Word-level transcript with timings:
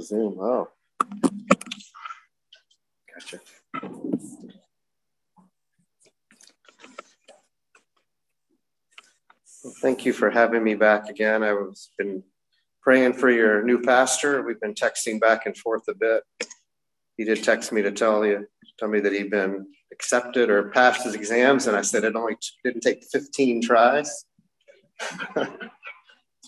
Zoom. 0.00 0.38
Oh. 0.40 0.68
Gotcha. 3.12 3.40
Well, 9.64 9.74
thank 9.80 10.04
you 10.04 10.12
for 10.12 10.30
having 10.30 10.62
me 10.62 10.74
back 10.74 11.08
again. 11.08 11.42
I 11.42 11.52
was 11.52 11.90
been 11.98 12.22
praying 12.82 13.14
for 13.14 13.30
your 13.30 13.62
new 13.64 13.80
pastor. 13.82 14.42
We've 14.42 14.60
been 14.60 14.74
texting 14.74 15.20
back 15.20 15.46
and 15.46 15.56
forth 15.56 15.82
a 15.88 15.94
bit. 15.94 16.22
He 17.16 17.24
did 17.24 17.42
text 17.42 17.72
me 17.72 17.82
to 17.82 17.90
tell 17.90 18.24
you, 18.24 18.46
tell 18.78 18.88
me 18.88 19.00
that 19.00 19.12
he'd 19.12 19.30
been 19.30 19.66
accepted 19.92 20.50
or 20.50 20.70
passed 20.70 21.04
his 21.04 21.14
exams, 21.14 21.66
and 21.66 21.76
I 21.76 21.80
said 21.80 22.04
it 22.04 22.14
only 22.14 22.36
didn't 22.62 22.82
take 22.82 23.04
15 23.10 23.62
tries. 23.62 24.26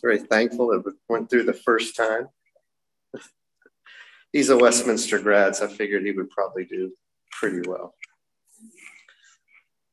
very 0.00 0.18
thankful 0.18 0.72
it 0.72 0.82
went 1.08 1.30
through 1.30 1.44
the 1.44 1.52
first 1.52 1.96
time. 1.96 2.28
He's 4.32 4.50
a 4.50 4.56
Westminster 4.56 5.18
grad, 5.18 5.56
so 5.56 5.66
I 5.66 5.68
figured 5.68 6.04
he 6.04 6.12
would 6.12 6.30
probably 6.30 6.64
do 6.64 6.92
pretty 7.30 7.68
well. 7.68 7.94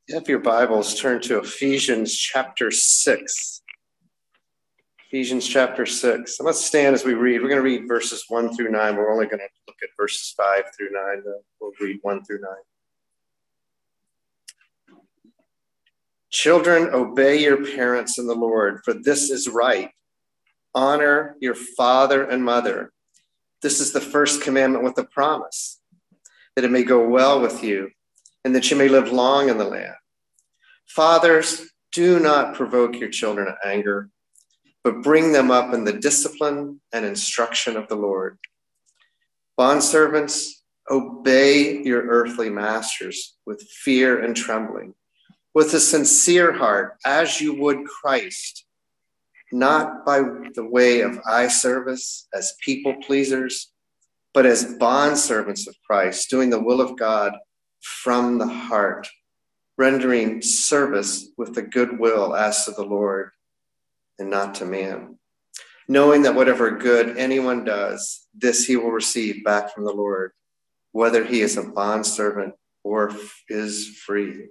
If 0.08 0.28
your 0.28 0.40
Bibles, 0.40 1.00
turn 1.00 1.22
to 1.22 1.40
Ephesians 1.40 2.16
chapter 2.16 2.70
6. 2.70 3.62
Ephesians 5.08 5.48
chapter 5.48 5.86
6. 5.86 6.40
And 6.40 6.46
let's 6.46 6.64
stand 6.64 6.94
as 6.94 7.06
we 7.06 7.14
read. 7.14 7.42
We're 7.42 7.50
going 7.50 7.58
to 7.58 7.64
read 7.64 7.88
verses 7.88 8.26
1 8.28 8.56
through 8.56 8.72
9. 8.72 8.96
We're 8.96 9.12
only 9.12 9.26
going 9.26 9.40
to 9.40 9.48
look 9.68 9.78
at 9.82 9.90
verses 9.98 10.34
5 10.38 10.64
through 10.78 10.92
9. 10.92 11.24
We'll 11.60 11.72
read 11.80 12.00
1 12.02 12.24
through 12.24 12.42
9. 12.42 12.50
Children, 16.36 16.90
obey 16.94 17.42
your 17.42 17.64
parents 17.64 18.20
in 18.20 18.28
the 18.28 18.36
Lord, 18.36 18.82
for 18.84 18.94
this 18.94 19.30
is 19.30 19.48
right. 19.48 19.92
Honor 20.74 21.38
your 21.40 21.56
father 21.56 22.26
and 22.26 22.44
mother. 22.44 22.92
This 23.62 23.80
is 23.80 23.94
the 23.94 24.02
first 24.02 24.42
commandment 24.42 24.84
with 24.84 24.98
a 24.98 25.06
promise 25.06 25.80
that 26.54 26.66
it 26.66 26.72
may 26.72 26.84
go 26.84 27.08
well 27.08 27.40
with 27.40 27.64
you 27.64 27.90
and 28.44 28.54
that 28.54 28.70
you 28.70 28.76
may 28.76 28.90
live 28.90 29.14
long 29.14 29.48
in 29.48 29.58
the 29.58 29.64
land. 29.64 29.96
Fathers, 30.88 31.72
do 31.94 32.20
not 32.20 32.54
provoke 32.54 33.00
your 33.00 33.10
children 33.10 33.48
to 33.48 33.56
anger, 33.66 34.10
but 34.84 35.02
bring 35.02 35.32
them 35.32 35.52
up 35.52 35.74
in 35.74 35.86
the 35.86 35.94
discipline 35.94 36.82
and 36.92 37.06
instruction 37.06 37.78
of 37.78 37.88
the 37.88 37.96
Lord. 37.96 38.38
Bondservants, 39.58 40.50
obey 40.92 41.82
your 41.82 42.02
earthly 42.08 42.50
masters 42.50 43.38
with 43.46 43.62
fear 43.62 44.22
and 44.22 44.36
trembling 44.36 44.96
with 45.56 45.74
a 45.74 45.80
sincere 45.80 46.52
heart, 46.52 46.98
as 47.06 47.40
you 47.40 47.56
would 47.56 47.86
Christ, 47.86 48.66
not 49.54 50.06
by 50.06 50.22
the 50.54 50.66
way 50.66 51.00
of 51.00 51.18
eye 51.26 51.48
service 51.48 52.28
as 52.34 52.58
people 52.60 52.94
pleasers, 53.02 53.72
but 54.34 54.46
as 54.46 54.76
bondservants 54.76 55.66
of 55.66 55.76
Christ, 55.88 56.30
doing 56.30 56.50
the 56.50 56.62
will 56.62 56.82
of 56.82 57.00
God 57.00 57.38
from 57.80 58.38
the 58.38 58.48
heart, 58.48 59.08
rendering 59.78 60.42
service 60.42 61.30
with 61.38 61.56
the 61.56 61.62
good 61.62 62.00
will 62.00 62.36
as 62.36 62.66
to 62.66 62.72
the 62.72 62.84
Lord 62.84 63.32
and 64.20 64.30
not 64.30 64.56
to 64.56 64.66
man. 64.66 65.18
Knowing 65.88 66.24
that 66.24 66.36
whatever 66.36 66.72
good 66.72 67.18
anyone 67.18 67.64
does, 67.64 68.28
this 68.34 68.66
he 68.66 68.76
will 68.76 68.92
receive 68.92 69.44
back 69.46 69.74
from 69.74 69.86
the 69.86 69.94
Lord, 69.94 70.32
whether 70.92 71.24
he 71.24 71.40
is 71.40 71.56
a 71.56 71.64
bondservant 71.64 72.56
or 72.84 73.12
is 73.48 73.88
free. 74.06 74.48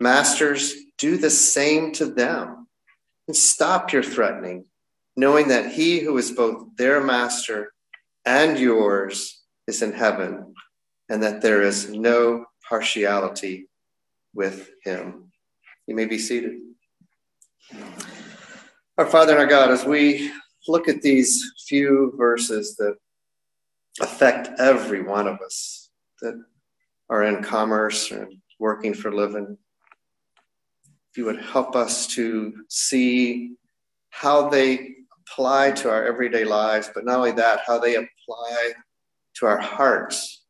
Masters, 0.00 0.74
do 0.96 1.16
the 1.16 1.30
same 1.30 1.92
to 1.92 2.06
them 2.06 2.68
and 3.26 3.36
stop 3.36 3.92
your 3.92 4.02
threatening, 4.02 4.64
knowing 5.16 5.48
that 5.48 5.72
he 5.72 6.00
who 6.00 6.16
is 6.18 6.30
both 6.30 6.76
their 6.76 7.02
master 7.02 7.72
and 8.24 8.58
yours 8.58 9.42
is 9.66 9.82
in 9.82 9.92
heaven, 9.92 10.54
and 11.08 11.22
that 11.22 11.40
there 11.40 11.62
is 11.62 11.90
no 11.90 12.44
partiality 12.68 13.68
with 14.34 14.70
him. 14.84 15.32
You 15.86 15.94
may 15.94 16.04
be 16.04 16.18
seated. 16.18 16.58
Our 18.98 19.06
Father 19.06 19.32
and 19.32 19.40
our 19.40 19.46
God, 19.46 19.70
as 19.70 19.84
we 19.84 20.32
look 20.68 20.88
at 20.88 21.02
these 21.02 21.52
few 21.66 22.12
verses 22.16 22.76
that 22.76 22.96
affect 24.00 24.60
every 24.60 25.02
one 25.02 25.26
of 25.26 25.40
us 25.40 25.90
that 26.20 26.40
are 27.08 27.24
in 27.24 27.42
commerce 27.42 28.10
and 28.10 28.34
working 28.58 28.94
for 28.94 29.12
living, 29.12 29.56
you 31.16 31.24
would 31.24 31.40
help 31.40 31.74
us 31.74 32.06
to 32.08 32.64
see 32.68 33.52
how 34.10 34.48
they 34.48 34.94
apply 35.22 35.72
to 35.72 35.90
our 35.90 36.04
everyday 36.06 36.44
lives, 36.44 36.90
but 36.94 37.04
not 37.04 37.16
only 37.16 37.32
that, 37.32 37.60
how 37.66 37.78
they 37.78 37.96
apply 37.96 38.72
to 39.34 39.46
our 39.46 39.58
hearts. 39.58 40.44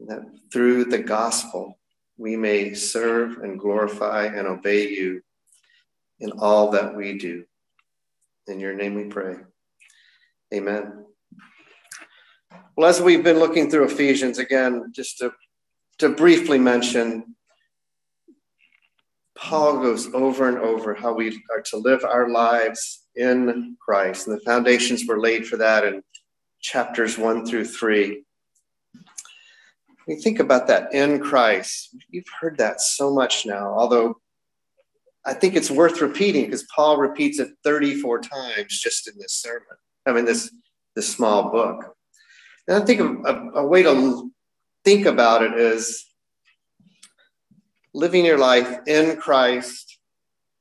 That 0.00 0.22
through 0.52 0.86
the 0.86 0.98
gospel, 0.98 1.78
we 2.16 2.36
may 2.36 2.74
serve 2.74 3.38
and 3.38 3.58
glorify 3.58 4.26
and 4.26 4.46
obey 4.46 4.88
you 4.88 5.22
in 6.20 6.32
all 6.32 6.70
that 6.70 6.94
we 6.94 7.18
do. 7.18 7.44
In 8.46 8.60
your 8.60 8.74
name 8.74 8.94
we 8.94 9.04
pray. 9.04 9.36
Amen. 10.52 11.04
Well, 12.76 12.88
as 12.88 13.00
we've 13.00 13.22
been 13.22 13.38
looking 13.38 13.70
through 13.70 13.84
Ephesians, 13.84 14.38
again, 14.38 14.90
just 14.92 15.18
to, 15.18 15.32
to 15.98 16.08
briefly 16.08 16.58
mention 16.58 17.36
Paul 19.40 19.78
goes 19.78 20.12
over 20.12 20.48
and 20.48 20.58
over 20.58 20.94
how 20.94 21.14
we 21.14 21.42
are 21.50 21.62
to 21.62 21.78
live 21.78 22.04
our 22.04 22.28
lives 22.28 23.06
in 23.16 23.76
Christ. 23.80 24.26
And 24.26 24.36
the 24.36 24.44
foundations 24.44 25.06
were 25.06 25.18
laid 25.18 25.46
for 25.46 25.56
that 25.56 25.84
in 25.84 26.02
chapters 26.60 27.16
one 27.16 27.46
through 27.46 27.64
three. 27.64 28.24
You 30.06 30.20
think 30.20 30.40
about 30.40 30.66
that 30.66 30.92
in 30.92 31.20
Christ, 31.20 31.96
you've 32.10 32.24
heard 32.40 32.58
that 32.58 32.80
so 32.80 33.14
much 33.14 33.46
now, 33.46 33.72
although 33.76 34.16
I 35.24 35.34
think 35.34 35.54
it's 35.54 35.70
worth 35.70 36.00
repeating 36.00 36.46
because 36.46 36.66
Paul 36.74 36.96
repeats 36.96 37.38
it 37.38 37.50
34 37.64 38.20
times 38.20 38.80
just 38.80 39.08
in 39.08 39.14
this 39.18 39.34
sermon. 39.34 39.62
I 40.06 40.12
mean, 40.12 40.24
this, 40.24 40.52
this 40.96 41.08
small 41.08 41.50
book. 41.50 41.94
And 42.66 42.82
I 42.82 42.84
think 42.84 43.00
a, 43.00 43.60
a 43.60 43.66
way 43.66 43.82
to 43.84 44.30
think 44.84 45.06
about 45.06 45.42
it 45.42 45.54
is 45.54 46.09
living 47.94 48.24
your 48.24 48.38
life 48.38 48.78
in 48.86 49.16
Christ, 49.16 49.98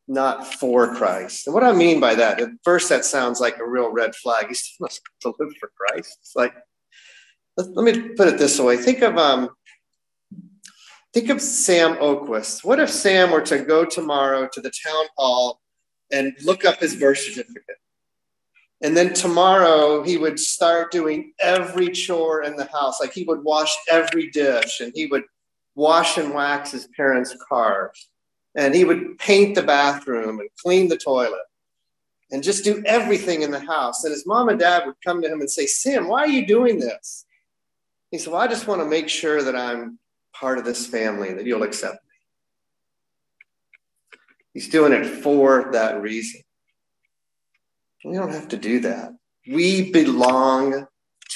not 0.08 0.54
for 0.56 0.96
Christ. 0.96 1.48
And 1.48 1.54
what 1.54 1.64
I 1.64 1.72
mean 1.72 2.00
by 2.00 2.16
that, 2.16 2.42
at 2.42 2.50
first, 2.64 2.90
that 2.90 3.06
sounds 3.06 3.40
like 3.40 3.60
a 3.60 3.68
real 3.68 3.92
red 3.92 4.16
flag. 4.16 4.48
You 4.50 4.56
still 4.56 4.86
must 4.86 5.02
to 5.22 5.34
live 5.40 5.54
for 5.60 5.72
Christ. 5.78 6.18
It's 6.22 6.36
like, 6.36 6.54
let, 7.58 7.68
let 7.76 7.84
me 7.86 8.10
put 8.10 8.28
it 8.28 8.38
this 8.38 8.60
way. 8.60 8.78
Think 8.78 9.02
of 9.02 9.18
um, 9.18 9.50
think 11.14 11.30
of 11.30 11.42
Sam 11.42 11.96
Oquist. 11.96 12.64
What 12.64 12.80
if 12.80 12.90
Sam 12.90 13.32
were 13.32 13.42
to 13.42 13.60
go 13.60 13.86
tomorrow 13.86 14.48
to 14.52 14.62
the 14.62 14.72
town 14.86 15.06
hall 15.18 15.62
and 16.12 16.34
look 16.44 16.66
up 16.66 16.80
his 16.80 16.96
birth 16.96 17.20
certificate? 17.20 17.78
And 18.82 18.96
then 18.96 19.14
tomorrow 19.14 20.04
he 20.04 20.18
would 20.18 20.40
start 20.40 20.92
doing 20.92 21.34
every 21.42 21.90
chore 21.90 22.44
in 22.44 22.56
the 22.56 22.70
house. 22.72 23.02
Like 23.02 23.14
he 23.14 23.24
would 23.26 23.44
wash 23.44 23.76
every 23.92 24.30
dish 24.30 24.80
and 24.80 24.94
he 24.96 25.06
would 25.08 25.24
wash 25.80 26.18
and 26.18 26.34
wax 26.34 26.72
his 26.72 26.88
parents' 26.88 27.36
cars. 27.48 28.10
And 28.56 28.76
he 28.76 28.84
would 28.84 29.18
paint 29.18 29.56
the 29.56 29.64
bathroom 29.64 30.40
and 30.42 30.50
clean 30.62 30.90
the 30.90 30.98
toilet 30.98 31.48
and 32.32 32.44
just 32.44 32.66
do 32.66 32.84
everything 32.86 33.44
in 33.44 33.52
the 33.52 33.62
house. 33.62 34.04
And 34.04 34.12
his 34.12 34.28
mom 34.28 34.50
and 34.50 34.60
dad 34.60 34.86
would 34.86 34.96
come 35.04 35.22
to 35.22 35.32
him 35.32 35.40
and 35.40 35.50
say, 35.50 35.66
Sam, 35.66 36.10
why 36.10 36.22
are 36.22 36.28
you 36.28 36.46
doing 36.46 36.80
this? 36.80 37.26
He 38.12 38.18
said, 38.18 38.34
Well, 38.34 38.42
I 38.42 38.48
just 38.48 38.68
want 38.68 38.82
to 38.82 38.88
make 38.88 39.08
sure 39.08 39.42
that 39.42 39.56
I'm 39.56 39.98
part 40.34 40.58
of 40.58 40.66
this 40.66 40.86
family, 40.86 41.34
that 41.34 41.46
you'll 41.46 41.64
accept 41.64 42.04
me. 42.04 42.16
He's 44.54 44.68
doing 44.68 44.92
it 44.92 45.06
for 45.06 45.70
that 45.72 46.02
reason. 46.02 46.42
We 48.04 48.16
don't 48.16 48.34
have 48.34 48.50
to 48.50 48.58
do 48.58 48.82
that. 48.82 49.14
We 49.50 49.92
belong 49.92 50.88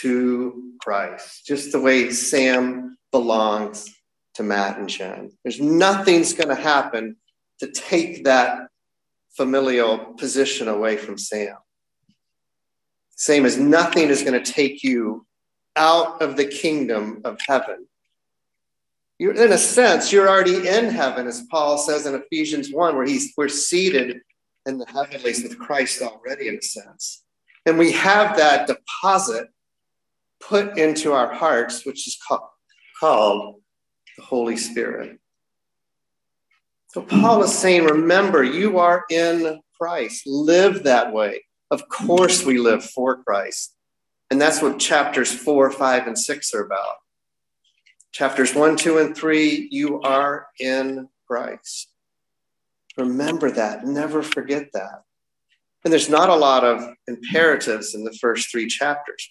to 0.02 0.74
Christ, 0.82 1.46
just 1.46 1.72
the 1.72 1.80
way 1.80 2.10
Sam 2.12 2.98
belongs 3.12 3.90
to 4.36 4.44
Matt 4.44 4.78
and 4.78 4.90
Jen. 4.90 5.32
There's 5.44 5.60
nothing's 5.60 6.34
going 6.34 6.50
to 6.50 6.62
happen 6.62 7.18
to 7.60 7.72
take 7.72 8.24
that 8.26 8.68
familial 9.36 9.98
position 10.16 10.68
away 10.68 10.98
from 10.98 11.18
Sam. 11.18 11.56
Same 13.16 13.46
as 13.46 13.58
nothing 13.58 14.10
is 14.10 14.24
going 14.24 14.42
to 14.42 14.52
take 14.52 14.84
you 14.84 15.26
out 15.76 16.22
of 16.22 16.36
the 16.36 16.46
kingdom 16.46 17.22
of 17.24 17.40
heaven. 17.48 17.88
You're, 19.20 19.34
in 19.34 19.52
a 19.52 19.58
sense, 19.58 20.12
you're 20.12 20.28
already 20.28 20.68
in 20.68 20.90
heaven, 20.90 21.28
as 21.28 21.46
Paul 21.50 21.78
says 21.78 22.06
in 22.06 22.16
Ephesians 22.16 22.72
1, 22.72 22.96
where 22.96 23.06
he's, 23.06 23.34
we're 23.38 23.48
seated 23.48 24.22
in 24.66 24.78
the 24.78 24.86
heavenlies 24.86 25.44
with 25.44 25.60
Christ 25.60 26.02
already, 26.02 26.48
in 26.48 26.58
a 26.58 26.62
sense. 26.62 27.24
And 27.66 27.78
we 27.78 27.92
have 27.94 28.36
that 28.38 28.68
deposit 28.68 29.48
put 30.42 30.78
into 30.78 31.14
our 31.14 31.34
hearts, 31.34 31.86
which 31.86 32.08
is 32.08 32.18
called, 32.28 32.50
called 33.00 33.62
the 34.18 34.24
Holy 34.24 34.58
Spirit. 34.58 35.20
So 36.88 37.02
Paul 37.02 37.44
is 37.44 37.58
saying, 37.58 37.86
remember, 37.86 38.44
you 38.44 38.78
are 38.78 39.04
in 39.10 39.62
Christ. 39.80 40.28
Live 40.28 40.84
that 40.84 41.12
way. 41.12 41.44
Of 41.72 41.90
course, 41.90 42.46
we 42.46 42.60
live 42.60 42.86
for 42.86 43.24
Christ. 43.24 43.76
And 44.30 44.40
that's 44.40 44.62
what 44.62 44.80
chapters 44.80 45.32
four, 45.32 45.72
five, 45.72 46.08
and 46.08 46.18
six 46.18 46.54
are 46.54 46.64
about. 46.64 46.96
Chapters 48.12 48.54
one, 48.54 48.76
two, 48.76 49.00
and 49.00 49.18
three, 49.18 49.68
you 49.72 50.02
are 50.02 50.48
in 50.60 51.10
Christ. 51.28 51.90
Remember 52.96 53.50
that. 53.50 53.86
Never 53.86 54.22
forget 54.22 54.72
that. 54.74 55.02
And 55.84 55.92
there's 55.92 56.10
not 56.10 56.30
a 56.30 56.36
lot 56.36 56.64
of 56.64 56.84
imperatives 57.08 57.96
in 57.96 58.04
the 58.04 58.14
first 58.14 58.52
three 58.52 58.68
chapters. 58.68 59.30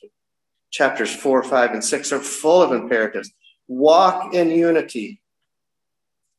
Chapters 0.72 1.14
four, 1.14 1.42
five, 1.44 1.70
and 1.70 1.84
six 1.84 2.12
are 2.12 2.18
full 2.18 2.60
of 2.60 2.72
imperatives. 2.72 3.32
Walk 3.68 4.34
in 4.34 4.50
unity. 4.50 5.22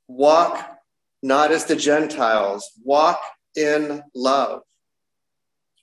Walk 0.07 0.77
not 1.21 1.51
as 1.51 1.65
the 1.65 1.75
Gentiles. 1.75 2.71
Walk 2.83 3.21
in 3.55 4.03
love. 4.13 4.61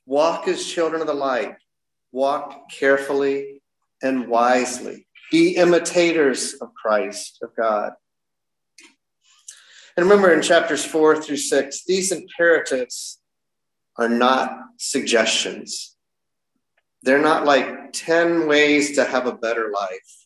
Walk 0.07 0.47
as 0.49 0.67
children 0.67 1.01
of 1.01 1.07
the 1.07 1.15
light. 1.15 1.57
Walk 2.13 2.71
carefully 2.71 3.63
and 4.03 4.29
wisely. 4.29 5.07
Be 5.31 5.57
imitators 5.57 6.55
of 6.55 6.75
Christ, 6.75 7.39
of 7.43 7.55
God. 7.57 7.93
And 9.97 10.07
remember 10.07 10.33
in 10.33 10.43
chapters 10.43 10.85
four 10.85 11.21
through 11.21 11.37
six, 11.37 11.85
these 11.85 12.13
imperatives 12.13 13.21
are 13.97 14.09
not 14.09 14.59
suggestions. 14.79 15.97
They're 17.03 17.23
not 17.23 17.45
like 17.45 17.93
10 17.93 18.47
ways 18.47 18.95
to 18.97 19.05
have 19.05 19.27
a 19.27 19.33
better 19.33 19.71
life 19.71 20.20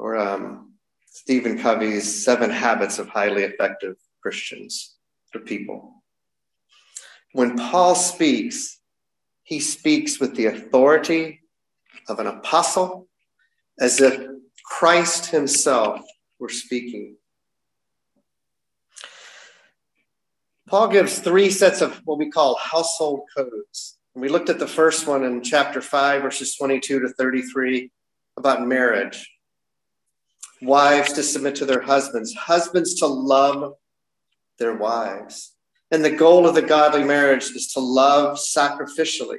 or 0.00 0.16
um, 0.16 0.72
Stephen 1.04 1.58
Covey's 1.58 2.24
Seven 2.24 2.48
Habits 2.48 2.98
of 2.98 3.08
Highly 3.08 3.42
Effective 3.42 3.96
Christians 4.22 4.96
for 5.30 5.40
people. 5.40 6.02
When 7.32 7.56
Paul 7.58 7.94
speaks, 7.94 8.80
he 9.42 9.60
speaks 9.60 10.18
with 10.18 10.34
the 10.34 10.46
authority 10.46 11.42
of 12.08 12.18
an 12.18 12.26
apostle 12.26 13.08
as 13.78 14.00
if 14.00 14.26
Christ 14.64 15.26
himself 15.26 16.00
were 16.38 16.48
speaking. 16.48 17.16
Paul 20.66 20.88
gives 20.88 21.18
three 21.18 21.50
sets 21.50 21.82
of 21.82 22.00
what 22.06 22.18
we 22.18 22.30
call 22.30 22.56
household 22.56 23.20
codes. 23.36 23.98
And 24.14 24.22
we 24.22 24.30
looked 24.30 24.48
at 24.48 24.58
the 24.58 24.66
first 24.66 25.06
one 25.06 25.24
in 25.24 25.42
chapter 25.42 25.82
5, 25.82 26.22
verses 26.22 26.56
22 26.56 27.00
to 27.00 27.08
33 27.10 27.90
about 28.38 28.66
marriage. 28.66 29.28
Wives 30.62 31.12
to 31.14 31.22
submit 31.22 31.54
to 31.56 31.64
their 31.64 31.80
husbands, 31.80 32.34
husbands 32.34 32.94
to 33.00 33.06
love 33.06 33.74
their 34.58 34.74
wives. 34.74 35.54
And 35.90 36.04
the 36.04 36.10
goal 36.10 36.46
of 36.46 36.54
the 36.54 36.62
godly 36.62 37.02
marriage 37.02 37.50
is 37.50 37.72
to 37.72 37.80
love 37.80 38.38
sacrificially, 38.38 39.38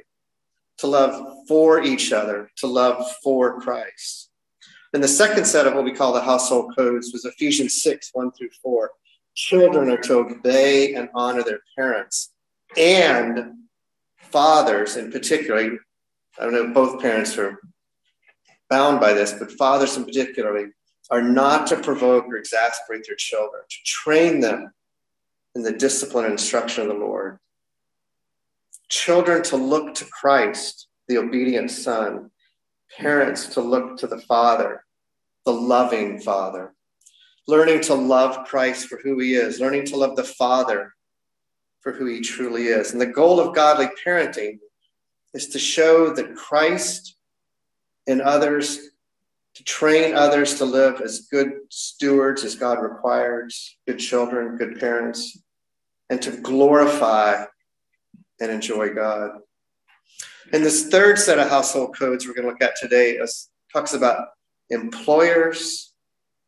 to 0.78 0.86
love 0.86 1.46
for 1.48 1.82
each 1.82 2.12
other, 2.12 2.50
to 2.56 2.66
love 2.66 3.10
for 3.22 3.60
Christ. 3.60 4.30
And 4.92 5.02
the 5.02 5.08
second 5.08 5.46
set 5.46 5.66
of 5.66 5.74
what 5.74 5.84
we 5.84 5.94
call 5.94 6.12
the 6.12 6.20
household 6.20 6.74
codes 6.76 7.12
was 7.12 7.24
Ephesians 7.24 7.82
6, 7.82 8.10
1 8.12 8.32
through 8.32 8.50
4 8.62 8.90
children 9.34 9.90
are 9.90 9.98
to 9.98 10.18
obey 10.18 10.94
and 10.94 11.08
honor 11.14 11.42
their 11.42 11.60
parents 11.76 12.32
and 12.76 13.54
fathers 14.18 14.96
in 14.96 15.10
particular 15.10 15.78
i 16.38 16.44
don't 16.44 16.52
know 16.52 16.72
both 16.72 17.00
parents 17.00 17.36
are 17.38 17.58
bound 18.68 19.00
by 19.00 19.12
this 19.12 19.32
but 19.32 19.50
fathers 19.52 19.96
in 19.96 20.04
particularly 20.04 20.66
are 21.10 21.22
not 21.22 21.66
to 21.68 21.76
provoke 21.76 22.26
or 22.26 22.36
exasperate 22.36 23.04
their 23.06 23.16
children 23.16 23.62
to 23.68 23.76
train 23.84 24.40
them 24.40 24.72
in 25.54 25.62
the 25.62 25.72
discipline 25.72 26.24
and 26.24 26.32
instruction 26.32 26.82
of 26.82 26.88
the 26.88 26.94
lord. 26.94 27.38
Children 28.88 29.42
to 29.44 29.56
look 29.56 29.94
to 29.96 30.04
christ 30.06 30.88
the 31.08 31.18
obedient 31.18 31.70
son. 31.70 32.30
Parents 32.98 33.46
to 33.46 33.60
look 33.60 33.98
to 33.98 34.06
the 34.06 34.20
father 34.20 34.84
the 35.44 35.52
loving 35.52 36.20
father. 36.20 36.74
Learning 37.48 37.80
to 37.82 37.94
love 37.94 38.46
Christ 38.46 38.86
for 38.86 38.98
who 38.98 39.18
he 39.18 39.34
is, 39.34 39.60
learning 39.60 39.86
to 39.86 39.96
love 39.96 40.14
the 40.16 40.24
Father 40.24 40.94
for 41.80 41.92
who 41.92 42.06
he 42.06 42.20
truly 42.20 42.66
is. 42.66 42.92
And 42.92 43.00
the 43.00 43.06
goal 43.06 43.40
of 43.40 43.54
godly 43.54 43.88
parenting 44.04 44.58
is 45.34 45.48
to 45.48 45.58
show 45.58 46.12
that 46.14 46.36
Christ 46.36 47.16
and 48.06 48.20
others, 48.20 48.90
to 49.54 49.64
train 49.64 50.14
others 50.14 50.56
to 50.56 50.64
live 50.64 51.00
as 51.00 51.26
good 51.30 51.52
stewards 51.68 52.44
as 52.44 52.54
God 52.54 52.82
requires, 52.82 53.76
good 53.86 53.98
children, 53.98 54.56
good 54.56 54.80
parents, 54.80 55.38
and 56.08 56.20
to 56.22 56.30
glorify 56.30 57.44
and 58.40 58.50
enjoy 58.50 58.94
God. 58.94 59.38
And 60.52 60.64
this 60.64 60.88
third 60.88 61.18
set 61.18 61.38
of 61.38 61.48
household 61.48 61.96
codes 61.96 62.26
we're 62.26 62.34
going 62.34 62.46
to 62.46 62.52
look 62.52 62.62
at 62.62 62.76
today 62.80 63.12
is, 63.12 63.50
talks 63.72 63.94
about 63.94 64.28
employers 64.70 65.94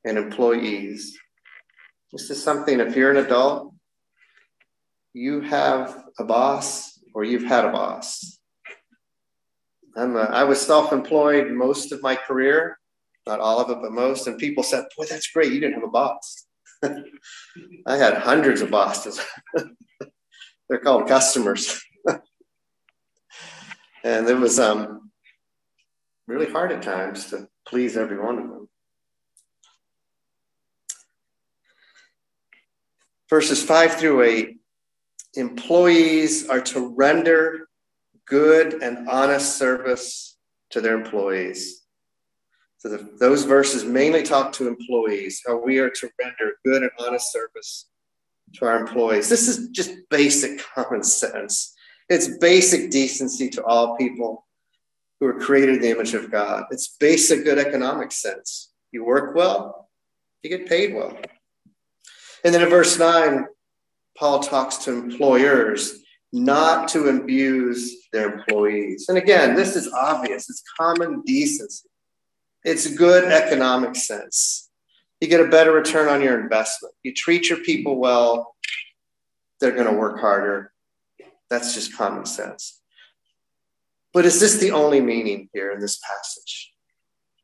and 0.04 0.18
employees. 0.18 1.16
This 2.12 2.30
is 2.30 2.42
something, 2.42 2.80
if 2.80 2.96
you're 2.96 3.10
an 3.10 3.24
adult, 3.24 3.72
you 5.12 5.40
have 5.40 6.04
a 6.18 6.24
boss 6.24 6.98
or 7.14 7.24
you've 7.24 7.44
had 7.44 7.64
a 7.64 7.72
boss. 7.72 8.38
I'm 9.96 10.16
a, 10.16 10.22
I 10.22 10.44
was 10.44 10.60
self 10.60 10.92
employed 10.92 11.52
most 11.52 11.92
of 11.92 12.02
my 12.02 12.16
career, 12.16 12.78
not 13.26 13.40
all 13.40 13.60
of 13.60 13.70
it, 13.70 13.78
but 13.80 13.92
most. 13.92 14.26
And 14.26 14.38
people 14.38 14.62
said, 14.62 14.84
Boy, 14.96 15.06
that's 15.08 15.28
great. 15.28 15.52
You 15.52 15.60
didn't 15.60 15.74
have 15.74 15.84
a 15.84 15.88
boss. 15.88 16.46
I 16.84 17.96
had 17.96 18.14
hundreds 18.14 18.60
of 18.60 18.70
bosses. 18.70 19.20
They're 20.68 20.78
called 20.78 21.08
customers. 21.08 21.82
and 24.04 24.28
it 24.28 24.38
was 24.38 24.58
um, 24.58 25.10
really 26.26 26.50
hard 26.50 26.72
at 26.72 26.82
times 26.82 27.30
to 27.30 27.48
please 27.66 27.96
every 27.96 28.18
one 28.18 28.38
of 28.38 28.48
them. 28.48 28.68
verses 33.34 33.62
5 33.62 33.94
through 33.96 34.22
8 34.22 34.56
employees 35.34 36.48
are 36.48 36.60
to 36.60 36.94
render 36.94 37.68
good 38.26 38.74
and 38.82 39.08
honest 39.08 39.56
service 39.56 40.36
to 40.70 40.80
their 40.80 40.94
employees. 40.94 41.83
So 42.84 42.90
the, 42.90 43.08
those 43.18 43.44
verses 43.44 43.82
mainly 43.82 44.22
talk 44.22 44.52
to 44.54 44.68
employees, 44.68 45.42
how 45.46 45.56
we 45.56 45.78
are 45.78 45.88
to 45.88 46.10
render 46.20 46.52
good 46.66 46.82
and 46.82 46.90
honest 47.00 47.32
service 47.32 47.88
to 48.56 48.66
our 48.66 48.78
employees. 48.78 49.30
This 49.30 49.48
is 49.48 49.68
just 49.70 49.92
basic 50.10 50.60
common 50.74 51.02
sense. 51.02 51.74
It's 52.10 52.36
basic 52.38 52.90
decency 52.90 53.48
to 53.50 53.64
all 53.64 53.96
people 53.96 54.46
who 55.18 55.28
are 55.28 55.40
created 55.40 55.76
in 55.76 55.80
the 55.80 55.90
image 55.90 56.12
of 56.12 56.30
God. 56.30 56.64
It's 56.70 56.96
basic 57.00 57.44
good 57.44 57.58
economic 57.58 58.12
sense. 58.12 58.72
You 58.92 59.04
work 59.04 59.34
well, 59.34 59.88
you 60.42 60.50
get 60.50 60.68
paid 60.68 60.94
well. 60.94 61.16
And 62.44 62.52
then 62.52 62.62
in 62.62 62.68
verse 62.68 62.98
9, 62.98 63.46
Paul 64.18 64.40
talks 64.40 64.76
to 64.84 64.92
employers 64.92 66.00
not 66.34 66.88
to 66.88 67.08
abuse 67.08 68.08
their 68.12 68.34
employees. 68.34 69.06
And 69.08 69.16
again, 69.16 69.54
this 69.54 69.74
is 69.74 69.90
obvious, 69.90 70.50
it's 70.50 70.62
common 70.78 71.22
decency, 71.22 71.88
it's 72.64 72.94
good 72.94 73.24
economic 73.24 73.96
sense. 73.96 74.70
You 75.20 75.28
get 75.28 75.40
a 75.40 75.48
better 75.48 75.72
return 75.72 76.08
on 76.08 76.22
your 76.22 76.40
investment. 76.40 76.94
You 77.02 77.14
treat 77.14 77.48
your 77.48 77.58
people 77.58 77.98
well, 77.98 78.54
they're 79.60 79.72
going 79.72 79.86
to 79.86 79.98
work 79.98 80.20
harder. 80.20 80.72
That's 81.50 81.74
just 81.74 81.96
common 81.96 82.26
sense. 82.26 82.80
But 84.12 84.24
is 84.24 84.40
this 84.40 84.56
the 84.56 84.70
only 84.70 85.00
meaning 85.00 85.48
here 85.52 85.72
in 85.72 85.80
this 85.80 85.98
passage? 85.98 86.72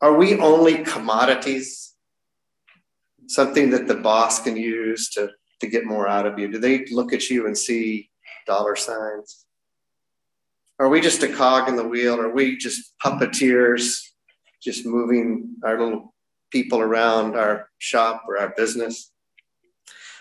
Are 0.01 0.15
we 0.15 0.39
only 0.39 0.79
commodities? 0.85 1.91
something 3.31 3.71
that 3.71 3.87
the 3.87 3.95
boss 3.95 4.43
can 4.43 4.57
use 4.57 5.09
to, 5.11 5.31
to 5.61 5.67
get 5.69 5.87
more 5.87 6.09
out 6.09 6.27
of 6.27 6.39
you? 6.39 6.49
Do 6.49 6.59
they 6.59 6.85
look 6.87 7.13
at 7.13 7.31
you 7.31 7.47
and 7.47 7.57
see 7.57 8.11
dollar 8.47 8.75
signs? 8.75 9.47
Are 10.81 10.89
we 10.89 11.01
just 11.01 11.23
a 11.23 11.29
cog 11.29 11.69
in 11.69 11.77
the 11.77 11.87
wheel? 11.87 12.21
Are 12.21 12.33
we 12.33 12.57
just 12.57 12.95
puppeteers, 13.05 14.01
just 14.63 14.87
moving 14.87 15.57
our 15.65 15.79
little 15.79 16.15
people 16.51 16.81
around 16.81 17.37
our 17.37 17.71
shop 17.79 18.25
or 18.29 18.39
our 18.39 18.53
business? 18.57 19.13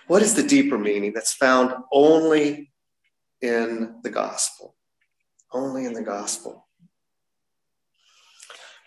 What 0.07 0.21
is 0.21 0.35
the 0.35 0.43
deeper 0.43 0.77
meaning 0.77 1.13
that's 1.13 1.33
found 1.33 1.73
only 1.91 2.71
in 3.41 3.99
the 4.03 4.09
gospel? 4.09 4.75
Only 5.51 5.85
in 5.85 5.93
the 5.93 6.03
gospel. 6.03 6.67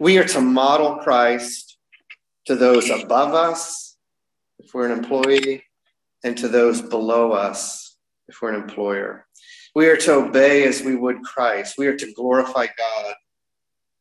We 0.00 0.18
are 0.18 0.24
to 0.28 0.40
model 0.40 0.96
Christ 0.96 1.78
to 2.46 2.56
those 2.56 2.90
above 2.90 3.34
us 3.34 3.96
if 4.58 4.74
we're 4.74 4.86
an 4.86 4.98
employee, 4.98 5.64
and 6.24 6.36
to 6.38 6.48
those 6.48 6.80
below 6.80 7.32
us 7.32 7.96
if 8.28 8.40
we're 8.40 8.52
an 8.52 8.62
employer. 8.62 9.26
We 9.74 9.86
are 9.88 9.96
to 9.98 10.14
obey 10.14 10.64
as 10.64 10.82
we 10.82 10.94
would 10.94 11.22
Christ. 11.22 11.76
We 11.78 11.86
are 11.86 11.96
to 11.96 12.12
glorify 12.12 12.66
God 12.66 13.14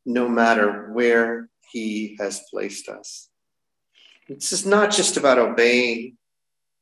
no 0.06 0.28
matter 0.28 0.92
where 0.94 1.50
He 1.72 2.18
has 2.20 2.42
placed 2.50 2.90
us. 2.90 3.30
This 4.28 4.52
is 4.52 4.66
not 4.66 4.92
just 4.92 5.18
about 5.18 5.40
obeying 5.40 6.18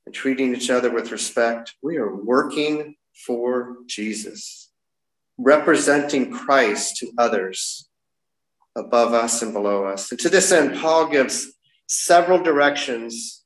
and 0.05 0.13
treating 0.15 0.55
each 0.55 0.69
other 0.69 0.91
with 0.91 1.11
respect. 1.11 1.75
We 1.81 1.97
are 1.97 2.15
working 2.15 2.95
for 3.25 3.77
Jesus. 3.88 4.71
representing 5.39 6.31
Christ 6.31 6.97
to 6.97 7.11
others 7.17 7.89
above 8.75 9.13
us 9.13 9.41
and 9.41 9.53
below 9.53 9.85
us. 9.85 10.11
And 10.11 10.19
to 10.19 10.29
this 10.29 10.51
end, 10.51 10.79
Paul 10.79 11.09
gives 11.09 11.53
several 11.88 12.43
directions 12.43 13.43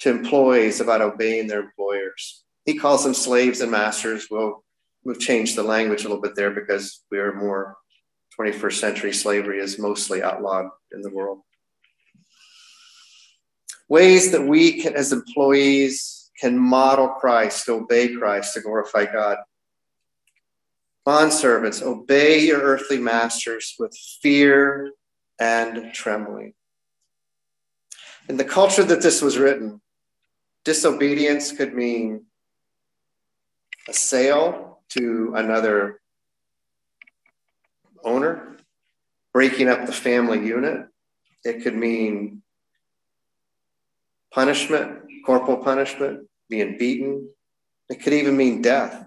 to 0.00 0.10
employees 0.10 0.80
about 0.80 1.02
obeying 1.02 1.48
their 1.48 1.60
employers. 1.60 2.44
He 2.64 2.78
calls 2.78 3.04
them 3.04 3.14
slaves 3.14 3.60
and 3.60 3.70
masters. 3.70 4.28
Well, 4.30 4.64
we've 5.04 5.18
changed 5.18 5.56
the 5.56 5.62
language 5.62 6.04
a 6.04 6.08
little 6.08 6.22
bit 6.22 6.34
there 6.36 6.50
because 6.50 7.02
we 7.10 7.18
are 7.18 7.34
more 7.34 7.76
21st 8.38 8.72
century 8.74 9.12
slavery 9.12 9.60
is 9.60 9.78
mostly 9.78 10.22
outlawed 10.22 10.66
in 10.92 11.02
the 11.02 11.10
world. 11.10 11.40
Ways 13.88 14.32
that 14.32 14.42
we 14.42 14.80
can, 14.80 14.94
as 14.94 15.12
employees 15.12 16.30
can 16.40 16.58
model 16.58 17.08
Christ, 17.08 17.68
obey 17.68 18.14
Christ 18.14 18.54
to 18.54 18.60
glorify 18.60 19.04
God. 19.04 19.38
Bondservants, 21.06 21.82
obey 21.82 22.40
your 22.40 22.60
earthly 22.60 22.98
masters 22.98 23.74
with 23.78 23.96
fear 24.22 24.92
and 25.38 25.92
trembling. 25.92 26.54
In 28.28 28.38
the 28.38 28.44
culture 28.44 28.84
that 28.84 29.02
this 29.02 29.20
was 29.20 29.36
written, 29.36 29.82
disobedience 30.64 31.52
could 31.52 31.74
mean 31.74 32.24
a 33.86 33.92
sale 33.92 34.78
to 34.90 35.34
another 35.36 36.00
owner, 38.04 38.56
breaking 39.32 39.68
up 39.68 39.86
the 39.86 39.92
family 39.92 40.46
unit. 40.46 40.86
It 41.44 41.62
could 41.62 41.76
mean 41.76 42.42
punishment, 44.32 45.00
corporal 45.24 45.58
punishment, 45.58 46.28
being 46.48 46.78
beaten. 46.78 47.28
It 47.88 48.02
could 48.02 48.12
even 48.12 48.36
mean 48.36 48.62
death. 48.62 49.06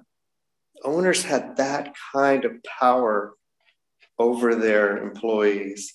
Owners 0.83 1.23
had 1.23 1.57
that 1.57 1.95
kind 2.13 2.45
of 2.45 2.53
power 2.63 3.33
over 4.19 4.55
their 4.55 4.97
employees. 4.97 5.91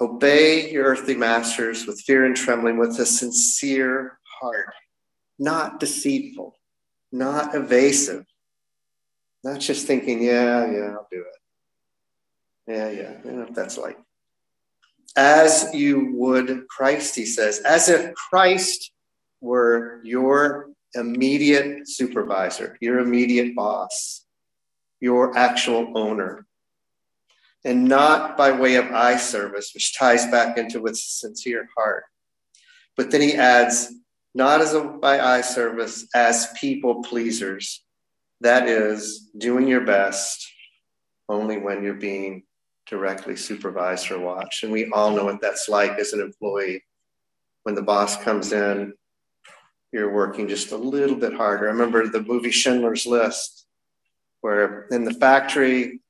Obey 0.00 0.70
your 0.70 0.84
earthly 0.84 1.14
masters 1.14 1.86
with 1.86 2.00
fear 2.00 2.24
and 2.24 2.34
trembling, 2.34 2.78
with 2.78 2.98
a 2.98 3.06
sincere 3.06 4.18
heart, 4.40 4.72
not 5.38 5.78
deceitful, 5.78 6.54
not 7.12 7.54
evasive, 7.54 8.24
not 9.42 9.60
just 9.60 9.86
thinking, 9.86 10.22
yeah, 10.22 10.70
yeah, 10.70 10.92
I'll 10.92 11.08
do 11.10 11.20
it. 11.20 11.36
Yeah, 12.66 12.90
yeah, 12.90 13.12
I 13.24 13.34
know 13.34 13.46
that's 13.50 13.78
like. 13.78 13.98
As 15.16 15.70
you 15.74 16.12
would 16.14 16.68
Christ, 16.68 17.16
he 17.16 17.26
says, 17.26 17.60
as 17.60 17.88
if 17.88 18.14
Christ 18.14 18.92
were 19.40 20.00
your 20.04 20.70
immediate 20.94 21.88
supervisor, 21.88 22.76
your 22.80 23.00
immediate 23.00 23.56
boss, 23.56 24.24
your 25.00 25.36
actual 25.36 25.96
owner, 25.96 26.46
and 27.64 27.88
not 27.88 28.36
by 28.36 28.52
way 28.52 28.76
of 28.76 28.86
eye 28.86 29.16
service, 29.16 29.72
which 29.74 29.96
ties 29.96 30.26
back 30.26 30.56
into 30.58 30.80
with 30.80 30.96
sincere 30.96 31.68
heart. 31.76 32.04
But 32.96 33.10
then 33.10 33.20
he 33.20 33.34
adds, 33.34 33.92
not 34.34 34.60
as 34.60 34.74
a, 34.74 34.84
by 34.84 35.20
eye 35.20 35.40
service, 35.40 36.06
as 36.14 36.52
people 36.60 37.02
pleasers 37.02 37.82
that 38.40 38.68
is 38.68 39.30
doing 39.36 39.66
your 39.68 39.82
best 39.82 40.46
only 41.28 41.58
when 41.58 41.82
you're 41.82 41.94
being 41.94 42.42
directly 42.86 43.36
supervised 43.36 44.10
or 44.10 44.18
watched. 44.18 44.64
And 44.64 44.72
we 44.72 44.90
all 44.92 45.10
know 45.10 45.24
what 45.24 45.40
that's 45.40 45.68
like 45.68 45.92
as 45.98 46.12
an 46.12 46.20
employee. 46.20 46.82
When 47.62 47.74
the 47.74 47.82
boss 47.82 48.22
comes 48.22 48.52
in, 48.52 48.94
you're 49.92 50.12
working 50.12 50.48
just 50.48 50.72
a 50.72 50.76
little 50.76 51.16
bit 51.16 51.34
harder. 51.34 51.68
I 51.68 51.72
remember 51.72 52.08
the 52.08 52.22
movie 52.22 52.50
Schindler's 52.50 53.06
List, 53.06 53.66
where 54.40 54.86
in 54.90 55.04
the 55.04 55.14
factory, 55.14 56.00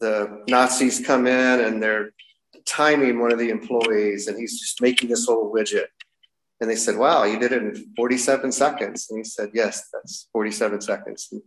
the 0.00 0.44
Nazis 0.48 1.04
come 1.04 1.26
in 1.26 1.60
and 1.60 1.82
they're 1.82 2.10
timing 2.66 3.20
one 3.20 3.32
of 3.32 3.38
the 3.38 3.50
employees, 3.50 4.26
and 4.26 4.38
he's 4.38 4.60
just 4.60 4.80
making 4.80 5.08
this 5.08 5.26
whole 5.26 5.52
widget. 5.52 5.86
And 6.60 6.70
they 6.70 6.76
said, 6.76 6.96
Wow, 6.96 7.24
you 7.24 7.38
did 7.38 7.52
it 7.52 7.62
in 7.62 7.92
47 7.96 8.50
seconds. 8.52 9.06
And 9.10 9.18
he 9.18 9.24
said, 9.24 9.50
Yes, 9.54 9.88
that's 9.92 10.28
47 10.32 10.80
seconds. 10.80 11.28
And 11.32 11.42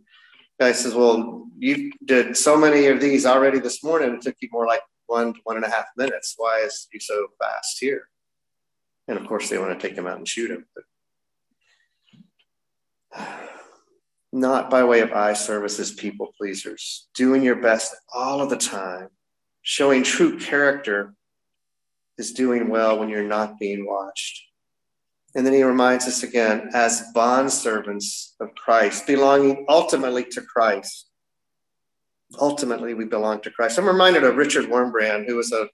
guy 0.60 0.72
says, 0.72 0.94
Well, 0.94 1.46
you 1.58 1.90
did 2.04 2.36
so 2.36 2.56
many 2.56 2.86
of 2.86 3.00
these 3.00 3.26
already 3.26 3.58
this 3.58 3.82
morning. 3.82 4.14
It 4.14 4.22
took 4.22 4.36
you 4.40 4.48
more 4.52 4.66
like 4.66 4.82
one, 5.06 5.32
to 5.32 5.40
one 5.44 5.56
and 5.56 5.64
a 5.64 5.70
half 5.70 5.86
minutes. 5.96 6.34
Why 6.36 6.60
is 6.64 6.86
you 6.92 7.00
so 7.00 7.28
fast 7.40 7.78
here? 7.80 8.08
And 9.08 9.18
of 9.18 9.26
course, 9.26 9.48
they 9.48 9.58
want 9.58 9.78
to 9.78 9.88
take 9.88 9.96
him 9.96 10.06
out 10.06 10.18
and 10.18 10.28
shoot 10.28 10.50
him. 10.50 10.66
But 13.14 13.26
not 14.32 14.70
by 14.70 14.84
way 14.84 15.00
of 15.00 15.12
eye 15.12 15.32
service 15.32 15.80
as 15.80 15.92
people 15.92 16.32
pleasers, 16.38 17.08
doing 17.14 17.42
your 17.42 17.56
best 17.56 17.96
all 18.14 18.40
of 18.40 18.50
the 18.50 18.56
time, 18.56 19.08
showing 19.62 20.02
true 20.02 20.38
character 20.38 21.14
is 22.18 22.32
doing 22.32 22.68
well 22.68 22.98
when 22.98 23.08
you're 23.08 23.24
not 23.24 23.58
being 23.58 23.86
watched. 23.86 24.49
And 25.34 25.46
then 25.46 25.52
he 25.52 25.62
reminds 25.62 26.06
us 26.06 26.22
again 26.22 26.70
as 26.74 27.04
bondservants 27.14 28.32
of 28.40 28.54
Christ, 28.56 29.06
belonging 29.06 29.64
ultimately 29.68 30.24
to 30.24 30.42
Christ. 30.42 31.08
Ultimately, 32.40 32.94
we 32.94 33.04
belong 33.04 33.40
to 33.42 33.50
Christ. 33.50 33.78
I'm 33.78 33.86
reminded 33.86 34.24
of 34.24 34.36
Richard 34.36 34.66
Wurmbrand, 34.66 35.26
who 35.26 35.36
was 35.36 35.52
a 35.52 35.68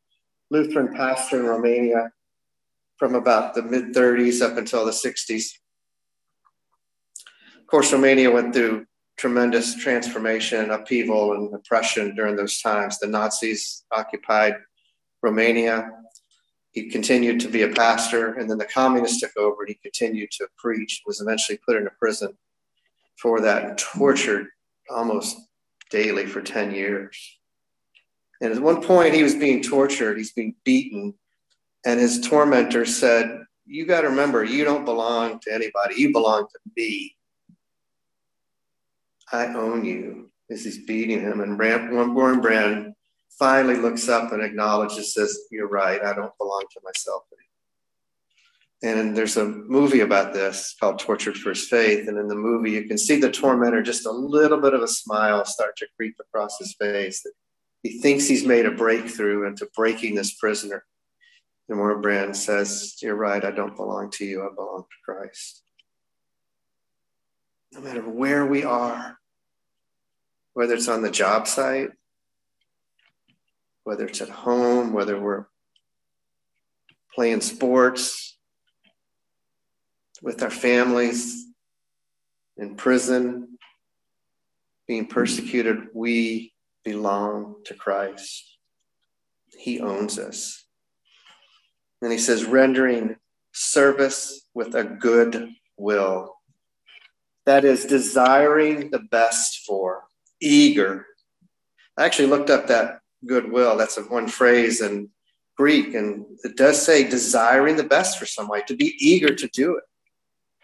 Lutheran 0.51 0.95
pastor 0.95 1.41
in 1.41 1.47
Romania 1.47 2.11
from 2.99 3.15
about 3.15 3.55
the 3.55 3.63
mid 3.63 3.95
30s 3.95 4.43
up 4.43 4.57
until 4.57 4.85
the 4.85 4.93
60s. 4.93 5.45
Of 7.59 7.67
course, 7.67 7.93
Romania 7.93 8.31
went 8.31 8.55
through 8.55 8.87
tremendous 9.19 9.75
transformation, 9.75 10.71
upheaval, 10.71 11.33
and 11.33 11.55
oppression 11.55 12.15
during 12.15 12.37
those 12.37 12.61
times. 12.61 12.99
The 12.99 13.07
Nazis 13.07 13.85
occupied 13.91 14.55
Romania 15.23 15.91
he 16.77 16.91
continued 16.91 17.41
to 17.41 17.49
be 17.49 17.63
a 17.63 17.71
pastor, 17.71 18.35
and 18.35 18.51
then 18.51 18.59
the 18.59 18.67
communists 18.67 19.19
took 19.19 19.35
over 19.39 19.63
and 19.63 19.71
he 19.71 19.75
continued 19.83 20.31
to 20.33 20.47
preach, 20.59 21.03
was 21.07 21.23
eventually 21.23 21.59
put 21.67 21.75
into 21.75 21.91
prison 21.99 22.37
for 23.19 23.41
that 23.41 23.79
tortured 23.79 24.49
almost 24.91 25.39
daily 25.91 26.27
for 26.27 26.43
10 26.43 26.73
years. 26.73 27.19
And 28.43 28.53
at 28.53 28.61
one 28.61 28.83
point, 28.83 29.15
he 29.15 29.23
was 29.23 29.35
being 29.35 29.63
tortured, 29.63 30.19
he's 30.19 30.35
being 30.35 30.55
beaten, 30.67 31.15
and 31.87 31.99
his 31.99 32.21
tormentor 32.21 32.85
said, 32.85 33.41
You 33.65 33.87
got 33.87 34.03
to 34.03 34.11
remember, 34.11 34.45
you 34.45 34.63
don't 34.63 34.85
belong 34.85 35.41
to 35.45 35.55
anybody, 35.55 35.95
you 35.97 36.13
belong 36.13 36.43
to 36.43 36.59
me. 36.77 37.17
I 39.33 39.47
own 39.47 39.87
you. 39.87 40.31
As 40.51 40.63
he's 40.63 40.85
beating 40.85 41.23
him, 41.23 41.41
and 41.41 41.59
Wurmbrand 41.59 42.93
finally 43.39 43.77
looks 43.77 44.09
up 44.09 44.33
and 44.33 44.43
acknowledges, 44.43 45.15
says, 45.15 45.39
You're 45.51 45.69
right, 45.69 46.03
I 46.03 46.15
don't 46.15 46.37
belong 46.39 46.65
to 46.73 46.81
myself 46.85 47.25
anymore. 47.33 47.47
And 48.83 49.17
there's 49.17 49.37
a 49.37 49.45
movie 49.45 50.01
about 50.01 50.35
this 50.35 50.75
called 50.79 50.99
Tortured 50.99 51.37
for 51.37 51.51
His 51.51 51.69
Faith. 51.69 52.09
And 52.09 52.19
in 52.19 52.29
the 52.29 52.35
movie, 52.35 52.73
you 52.73 52.85
can 52.85 52.99
see 52.99 53.19
the 53.19 53.31
tormentor 53.31 53.83
just 53.83 54.07
a 54.07 54.11
little 54.11 54.61
bit 54.61 54.75
of 54.75 54.83
a 54.83 54.89
smile 54.89 55.45
start 55.45 55.77
to 55.79 55.87
creep 55.97 56.17
across 56.21 56.59
his 56.59 56.75
face. 56.75 57.27
He 57.83 58.01
thinks 58.01 58.27
he's 58.27 58.45
made 58.45 58.67
a 58.67 58.71
breakthrough 58.71 59.47
into 59.47 59.69
breaking 59.75 60.15
this 60.15 60.35
prisoner. 60.35 60.85
And 61.69 61.79
Wurmbrand 61.79 62.37
says, 62.37 62.97
You're 63.01 63.17
right, 63.17 63.45
I 63.45 63.51
don't 63.51 63.77
belong 63.77 64.11
to 64.13 64.25
you, 64.25 64.43
I 64.43 64.55
belong 64.55 64.83
to 64.83 65.05
Christ. 65.05 65.63
No 67.73 67.81
matter 67.81 68.03
where 68.03 68.47
we 68.47 68.63
are, 68.63 69.19
whether 70.53 70.75
it's 70.75 70.89
on 70.89 71.03
the 71.03 71.11
job 71.11 71.47
site, 71.47 71.91
whether 73.87 74.05
it's 74.05 74.21
at 74.21 74.29
home, 74.29 74.93
whether 74.93 75.19
we're 75.19 75.47
playing 77.15 77.41
sports 77.41 78.37
with 80.21 80.43
our 80.43 80.51
families, 80.51 81.47
in 82.57 82.75
prison, 82.75 83.59
being 84.89 85.07
persecuted, 85.07 85.87
we 85.95 86.53
belong 86.85 87.55
to 87.65 87.75
Christ. 87.75 88.59
He 89.57 89.79
owns 89.79 90.19
us. 90.19 90.67
And 92.03 92.11
he 92.11 92.19
says, 92.19 92.45
rendering 92.45 93.15
service 93.53 94.49
with 94.53 94.75
a 94.75 94.83
good 94.83 95.51
will. 95.77 96.35
That 97.45 97.65
is, 97.65 97.85
desiring 97.85 98.91
the 98.91 98.99
best 99.13 99.65
for, 99.65 100.03
eager. 100.41 101.07
I 101.97 102.05
actually 102.05 102.27
looked 102.27 102.51
up 102.51 102.67
that 102.67 102.99
goodwill. 103.25 103.77
That's 103.77 103.97
a 103.99 104.03
one 104.03 104.29
phrase 104.29 104.81
in 104.81 105.11
Greek, 105.57 105.95
and 105.95 106.27
it 106.45 106.57
does 106.57 106.85
say 106.85 107.09
desiring 107.09 107.77
the 107.77 107.85
best 107.85 108.19
for 108.19 108.27
somebody, 108.27 108.63
to 108.67 108.77
be 108.77 108.95
eager 108.99 109.35
to 109.35 109.49
do 109.49 109.77
it. 109.77 109.85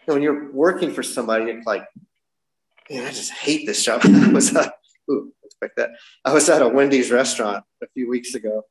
You 0.01 0.07
know, 0.07 0.13
when 0.13 0.23
you're 0.23 0.51
working 0.51 0.91
for 0.91 1.01
somebody, 1.01 1.51
it's 1.51 1.65
like, 1.65 1.87
man, 2.89 3.05
I 3.05 3.09
just 3.09 3.31
hate 3.31 3.65
this 3.65 3.83
job. 3.83 4.01
I 4.05 4.27
was 4.29 4.55
at, 4.55 4.73
ooh, 5.09 5.33
expect 5.43 5.77
that. 5.77 5.91
I 6.23 6.33
was 6.33 6.47
at 6.49 6.61
a 6.61 6.67
Wendy's 6.67 7.11
restaurant 7.11 7.63
a 7.81 7.87
few 7.93 8.09
weeks 8.09 8.35
ago, 8.35 8.65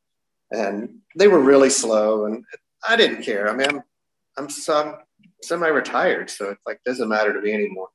and 0.51 0.99
they 1.17 1.29
were 1.29 1.41
really 1.41 1.71
slow, 1.71 2.27
and 2.27 2.45
I 2.87 2.97
didn't 2.97 3.23
care. 3.23 3.49
I 3.49 3.57
mean, 3.57 3.69
I'm 3.69 3.83
I'm 4.37 4.49
some 4.49 4.97
semi-retired, 5.43 6.31
so 6.31 6.51
it's 6.51 6.63
like 6.67 6.81
doesn't 6.85 7.09
matter 7.09 7.33
to 7.33 7.41
me 7.41 7.53
anymore, 7.53 7.89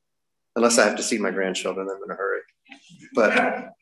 unless 0.56 0.78
I 0.78 0.86
have 0.86 0.98
to 0.98 1.04
see 1.04 1.18
my 1.18 1.32
grandchildren. 1.32 1.88
I'm 1.90 2.04
in 2.04 2.12
a 2.12 2.16
hurry. 2.16 2.42
But 3.14 3.74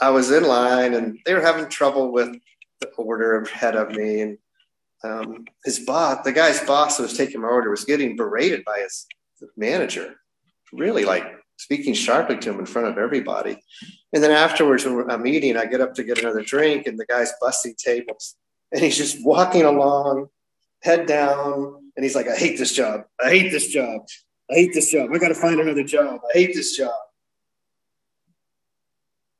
I 0.00 0.10
was 0.10 0.30
in 0.30 0.44
line 0.44 0.94
and 0.94 1.18
they 1.24 1.34
were 1.34 1.40
having 1.40 1.68
trouble 1.68 2.12
with 2.12 2.36
the 2.80 2.88
order 2.96 3.40
ahead 3.40 3.76
of 3.76 3.90
me. 3.90 4.20
And 4.20 4.38
um, 5.02 5.44
his 5.64 5.80
boss, 5.80 6.24
the 6.24 6.32
guy's 6.32 6.64
boss 6.64 6.96
who 6.96 7.04
was 7.04 7.16
taking 7.16 7.40
my 7.40 7.48
order, 7.48 7.70
was 7.70 7.84
getting 7.84 8.16
berated 8.16 8.64
by 8.64 8.78
his 8.82 9.06
manager, 9.56 10.16
really 10.72 11.04
like 11.04 11.24
speaking 11.56 11.94
sharply 11.94 12.36
to 12.38 12.50
him 12.50 12.58
in 12.58 12.66
front 12.66 12.88
of 12.88 12.98
everybody. 12.98 13.56
And 14.12 14.22
then 14.22 14.30
afterwards, 14.30 14.84
when 14.84 15.10
I'm 15.10 15.26
eating, 15.26 15.56
I 15.56 15.66
get 15.66 15.80
up 15.80 15.94
to 15.94 16.04
get 16.04 16.18
another 16.18 16.42
drink, 16.42 16.86
and 16.86 16.98
the 16.98 17.06
guy's 17.06 17.32
busting 17.40 17.74
tables, 17.78 18.36
and 18.72 18.82
he's 18.82 18.96
just 18.96 19.24
walking 19.24 19.62
along, 19.62 20.28
head 20.82 21.06
down, 21.06 21.90
and 21.96 22.04
he's 22.04 22.14
like, 22.14 22.28
"I 22.28 22.36
hate 22.36 22.58
this 22.58 22.72
job. 22.72 23.04
I 23.22 23.30
hate 23.30 23.50
this 23.50 23.68
job. 23.68 24.02
I 24.50 24.54
hate 24.54 24.74
this 24.74 24.90
job. 24.90 25.10
I 25.12 25.18
got 25.18 25.28
to 25.28 25.34
find 25.34 25.60
another 25.60 25.84
job. 25.84 26.20
I 26.34 26.38
hate 26.38 26.54
this 26.54 26.76
job." 26.76 26.94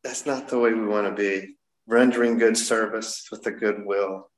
That's 0.04 0.26
not 0.26 0.48
the 0.48 0.58
way 0.58 0.74
we 0.74 0.86
want 0.86 1.06
to 1.06 1.14
be. 1.14 1.56
Rendering 1.86 2.38
good 2.38 2.56
service 2.56 3.26
with 3.32 3.46
a 3.46 3.50
good 3.50 3.84
will, 3.84 4.30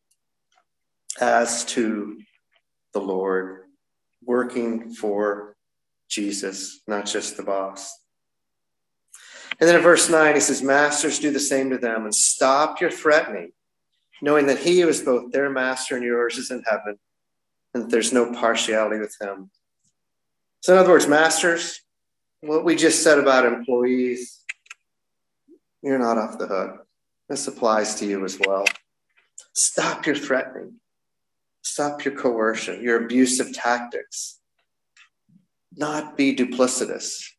as 1.20 1.64
to 1.66 2.18
the 2.92 3.00
Lord, 3.00 3.64
working 4.25 4.92
for 4.94 5.56
Jesus, 6.08 6.80
not 6.87 7.06
just 7.06 7.37
the 7.37 7.42
boss. 7.42 7.92
And 9.61 9.68
then 9.68 9.76
in 9.76 9.82
verse 9.82 10.08
9, 10.08 10.35
he 10.35 10.40
says, 10.40 10.62
Masters, 10.62 11.18
do 11.18 11.30
the 11.30 11.40
same 11.40 11.70
to 11.70 11.78
them 11.78 12.04
and 12.04 12.14
stop 12.14 12.80
your 12.80 12.90
threatening, 12.90 13.52
knowing 14.23 14.46
that 14.46 14.58
he 14.58 14.80
who 14.80 14.88
is 14.88 15.02
both 15.02 15.32
their 15.32 15.50
master 15.50 15.96
and 15.96 16.04
yours 16.04 16.37
is 16.37 16.50
in 16.50 16.62
heaven, 16.68 16.99
and 17.75 17.85
that 17.85 17.90
there's 17.90 18.12
no 18.12 18.32
partiality 18.32 18.99
with 18.99 19.16
him. 19.20 19.50
So, 20.61 20.75
in 20.75 20.78
other 20.78 20.90
words, 20.90 21.06
masters, 21.06 21.80
what 22.40 22.64
we 22.64 22.76
just 22.76 23.02
said 23.02 23.18
about 23.18 23.46
employees, 23.46 24.44
you're 25.86 25.98
not 25.98 26.18
off 26.18 26.38
the 26.38 26.46
hook. 26.46 26.86
This 27.28 27.46
applies 27.48 27.94
to 27.96 28.06
you 28.06 28.24
as 28.24 28.38
well. 28.46 28.64
Stop 29.54 30.06
your 30.06 30.16
threatening. 30.16 30.74
Stop 31.62 32.04
your 32.04 32.14
coercion, 32.14 32.82
your 32.82 33.04
abusive 33.04 33.52
tactics 33.52 34.36
not 35.76 36.16
be 36.16 36.34
duplicitous. 36.34 37.32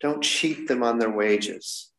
Don't 0.00 0.22
cheat 0.22 0.68
them 0.68 0.82
on 0.82 0.98
their 0.98 1.10
wages. 1.10 1.90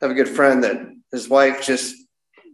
I 0.00 0.04
have 0.06 0.10
a 0.12 0.14
good 0.14 0.28
friend 0.28 0.62
that 0.62 0.80
his 1.10 1.28
wife 1.28 1.64
just, 1.64 1.96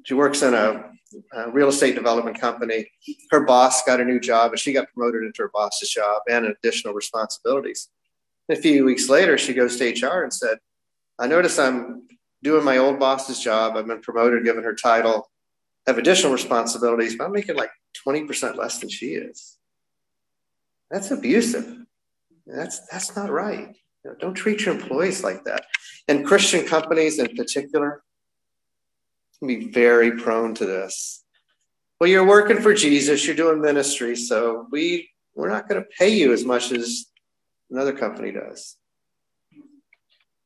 she 0.05 0.15
works 0.15 0.43
in 0.43 0.55
a, 0.55 0.91
a 1.35 1.51
real 1.51 1.69
estate 1.69 1.95
development 1.95 2.41
company. 2.41 2.91
Her 3.31 3.45
boss 3.45 3.85
got 3.85 4.01
a 4.01 4.05
new 4.05 4.19
job 4.19 4.53
and 4.53 4.59
she 4.59 4.73
got 4.73 4.91
promoted 4.95 5.25
into 5.25 5.43
her 5.43 5.51
boss's 5.53 5.91
job 5.91 6.23
and 6.29 6.47
additional 6.47 6.95
responsibilities. 6.95 7.91
a 8.49 8.57
few 8.57 8.85
weeks 8.85 9.11
later, 9.11 9.37
she 9.37 9.53
goes 9.53 9.77
to 9.77 9.91
HR 9.91 10.23
and 10.23 10.33
said, 10.33 10.59
I 11.19 11.27
notice 11.27 11.59
I'm 11.59 12.09
doing 12.43 12.65
my 12.65 12.79
old 12.79 12.99
boss's 12.99 13.41
job. 13.41 13.77
I've 13.77 13.87
been 13.87 14.01
promoted, 14.01 14.45
given 14.45 14.65
her 14.65 14.75
title, 14.75 15.31
have 15.87 15.99
additional 15.99 16.33
responsibilities, 16.33 17.17
but 17.17 17.25
I'm 17.25 17.33
making 17.33 17.57
like 17.57 17.71
20% 18.07 18.57
less 18.57 18.79
than 18.79 18.89
she 18.89 19.09
is. 19.15 19.59
That's 20.91 21.11
abusive. 21.11 21.85
That's 22.47 22.81
that's 22.89 23.17
not 23.17 23.31
right. 23.31 23.75
You 24.05 24.11
know, 24.11 24.17
don't 24.21 24.35
treat 24.35 24.65
your 24.65 24.75
employees 24.75 25.25
like 25.25 25.45
that. 25.45 25.65
And 26.09 26.27
Christian 26.27 26.67
companies 26.67 27.19
in 27.19 27.35
particular 27.35 28.03
can 29.39 29.49
be 29.49 29.71
very 29.71 30.13
prone 30.13 30.55
to 30.57 30.67
this. 30.67 31.25
Well, 31.99 32.11
you're 32.11 32.27
working 32.27 32.61
for 32.61 32.75
Jesus, 32.75 33.27
you're 33.27 33.37
doing 33.37 33.63
ministry, 33.63 34.15
so 34.15 34.67
we 34.71 35.09
we're 35.35 35.49
not 35.49 35.69
going 35.69 35.83
to 35.83 35.89
pay 35.99 36.11
you 36.11 36.33
as 36.33 36.45
much 36.45 36.71
as 36.71 37.07
another 37.71 37.93
company 37.93 38.31
does. 38.31 38.77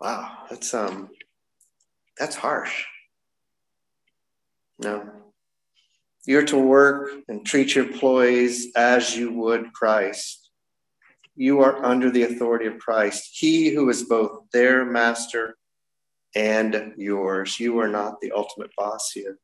Wow, 0.01 0.45
that's 0.49 0.73
um 0.75 1.11
that's 2.19 2.37
harsh. 2.37 2.85
No. 4.79 5.09
You're 6.27 6.45
to 6.47 6.59
work 6.59 7.11
and 7.29 7.45
treat 7.45 7.75
your 7.75 7.87
employees 7.87 8.69
as 8.77 9.17
you 9.17 9.33
would 9.33 9.73
Christ. 9.73 10.51
You 11.37 11.61
are 11.61 11.85
under 11.85 12.11
the 12.11 12.25
authority 12.25 12.67
of 12.67 12.79
Christ, 12.79 13.31
He 13.33 13.71
who 13.71 13.89
is 13.89 14.03
both 14.03 14.43
their 14.53 14.85
master 14.85 15.57
and 16.35 16.93
yours. 16.97 17.59
You 17.59 17.79
are 17.79 17.89
not 17.89 18.21
the 18.21 18.33
ultimate 18.33 18.71
boss 18.77 19.11
here. 19.13 19.39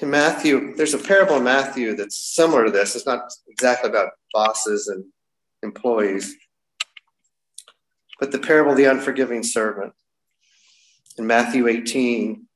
In 0.00 0.10
Matthew, 0.10 0.74
there's 0.74 0.94
a 0.94 0.98
parable 0.98 1.36
in 1.36 1.44
Matthew 1.44 1.94
that's 1.94 2.34
similar 2.34 2.64
to 2.64 2.70
this. 2.70 2.96
It's 2.96 3.06
not 3.06 3.32
exactly 3.48 3.88
about 3.88 4.10
bosses 4.32 4.88
and 4.88 5.04
employees, 5.62 6.34
but 8.22 8.30
the 8.30 8.38
parable 8.38 8.70
of 8.70 8.76
the 8.76 8.84
unforgiving 8.84 9.42
servant. 9.42 9.92
In 11.18 11.26
Matthew 11.26 11.66
18, 11.66 12.46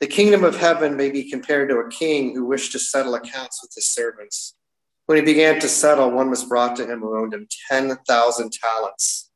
the 0.00 0.06
kingdom 0.06 0.44
of 0.44 0.56
heaven 0.56 0.96
may 0.96 1.10
be 1.10 1.28
compared 1.28 1.68
to 1.68 1.76
a 1.76 1.90
king 1.90 2.34
who 2.34 2.46
wished 2.46 2.72
to 2.72 2.78
settle 2.78 3.16
accounts 3.16 3.60
with 3.62 3.72
his 3.74 3.86
servants. 3.86 4.56
When 5.04 5.18
he 5.18 5.22
began 5.22 5.60
to 5.60 5.68
settle, 5.68 6.10
one 6.10 6.30
was 6.30 6.42
brought 6.42 6.74
to 6.76 6.90
him 6.90 7.00
who 7.00 7.14
owed 7.14 7.34
him 7.34 7.46
10,000 7.68 8.50
talents. 8.50 9.30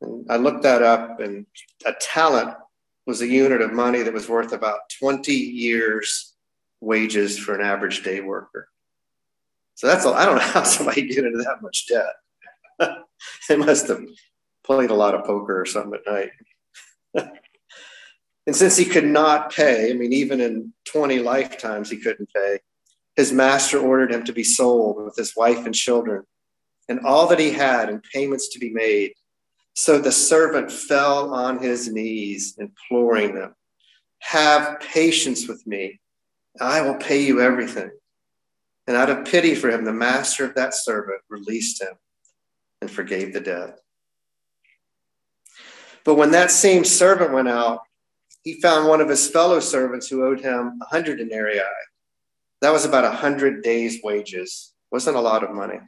And 0.00 0.24
I 0.30 0.36
looked 0.36 0.62
that 0.62 0.82
up, 0.82 1.18
and 1.18 1.46
a 1.84 1.94
talent 2.00 2.54
was 3.08 3.20
a 3.20 3.26
unit 3.26 3.62
of 3.62 3.72
money 3.72 4.02
that 4.02 4.14
was 4.14 4.28
worth 4.28 4.52
about 4.52 4.78
20 5.00 5.32
years' 5.32 6.36
wages 6.80 7.36
for 7.36 7.56
an 7.56 7.66
average 7.66 8.04
day 8.04 8.20
worker. 8.20 8.68
So 9.74 9.88
that's, 9.88 10.06
all 10.06 10.14
I 10.14 10.24
don't 10.24 10.36
know 10.36 10.40
how 10.52 10.62
somebody 10.62 11.02
get 11.02 11.24
into 11.24 11.38
that 11.38 11.62
much 11.62 11.88
debt. 11.88 12.94
they 13.48 13.56
must 13.56 13.88
have 13.88 14.04
played 14.64 14.90
a 14.90 14.94
lot 14.94 15.14
of 15.14 15.24
poker 15.24 15.60
or 15.60 15.66
something 15.66 16.00
at 16.06 16.12
night. 16.12 17.30
And 18.46 18.54
since 18.54 18.76
he 18.76 18.84
could 18.84 19.06
not 19.06 19.52
pay, 19.52 19.90
I 19.90 19.94
mean, 19.94 20.12
even 20.12 20.40
in 20.40 20.72
20 20.86 21.20
lifetimes, 21.20 21.90
he 21.90 21.96
couldn't 21.96 22.28
pay, 22.34 22.58
his 23.16 23.32
master 23.32 23.78
ordered 23.78 24.12
him 24.12 24.24
to 24.24 24.32
be 24.32 24.44
sold 24.44 25.02
with 25.02 25.16
his 25.16 25.34
wife 25.36 25.64
and 25.64 25.74
children 25.74 26.24
and 26.88 27.00
all 27.00 27.26
that 27.28 27.38
he 27.38 27.50
had 27.50 27.88
and 27.88 28.02
payments 28.02 28.48
to 28.48 28.58
be 28.58 28.70
made. 28.70 29.14
So 29.74 29.98
the 29.98 30.12
servant 30.12 30.70
fell 30.70 31.32
on 31.32 31.58
his 31.58 31.90
knees, 31.90 32.56
imploring 32.58 33.34
them, 33.34 33.54
Have 34.20 34.80
patience 34.80 35.48
with 35.48 35.66
me. 35.66 36.00
I 36.60 36.82
will 36.82 36.96
pay 36.96 37.22
you 37.22 37.40
everything. 37.40 37.90
And 38.86 38.96
out 38.96 39.10
of 39.10 39.24
pity 39.24 39.54
for 39.54 39.70
him, 39.70 39.84
the 39.84 39.92
master 39.92 40.44
of 40.44 40.54
that 40.56 40.74
servant 40.74 41.22
released 41.30 41.82
him 41.82 41.94
and 42.80 42.90
forgave 42.90 43.32
the 43.32 43.40
debt. 43.40 43.78
But 46.04 46.16
when 46.16 46.32
that 46.32 46.50
same 46.50 46.84
servant 46.84 47.32
went 47.32 47.48
out, 47.48 47.80
he 48.42 48.60
found 48.60 48.86
one 48.86 49.00
of 49.00 49.08
his 49.08 49.28
fellow 49.28 49.58
servants 49.58 50.06
who 50.06 50.24
owed 50.24 50.40
him 50.40 50.78
a 50.82 50.84
hundred 50.84 51.16
denarii. 51.16 51.60
That 52.60 52.72
was 52.72 52.84
about 52.84 53.04
a 53.04 53.10
hundred 53.10 53.62
days' 53.62 54.00
wages. 54.04 54.74
Wasn't 54.90 55.16
a 55.16 55.20
lot 55.20 55.42
of 55.42 55.54
money. 55.54 55.80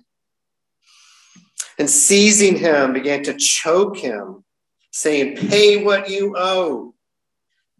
And 1.78 1.88
seizing 1.88 2.56
him, 2.56 2.94
began 2.94 3.22
to 3.24 3.34
choke 3.34 3.98
him, 3.98 4.42
saying, 4.90 5.36
Pay 5.36 5.84
what 5.84 6.08
you 6.08 6.34
owe. 6.36 6.94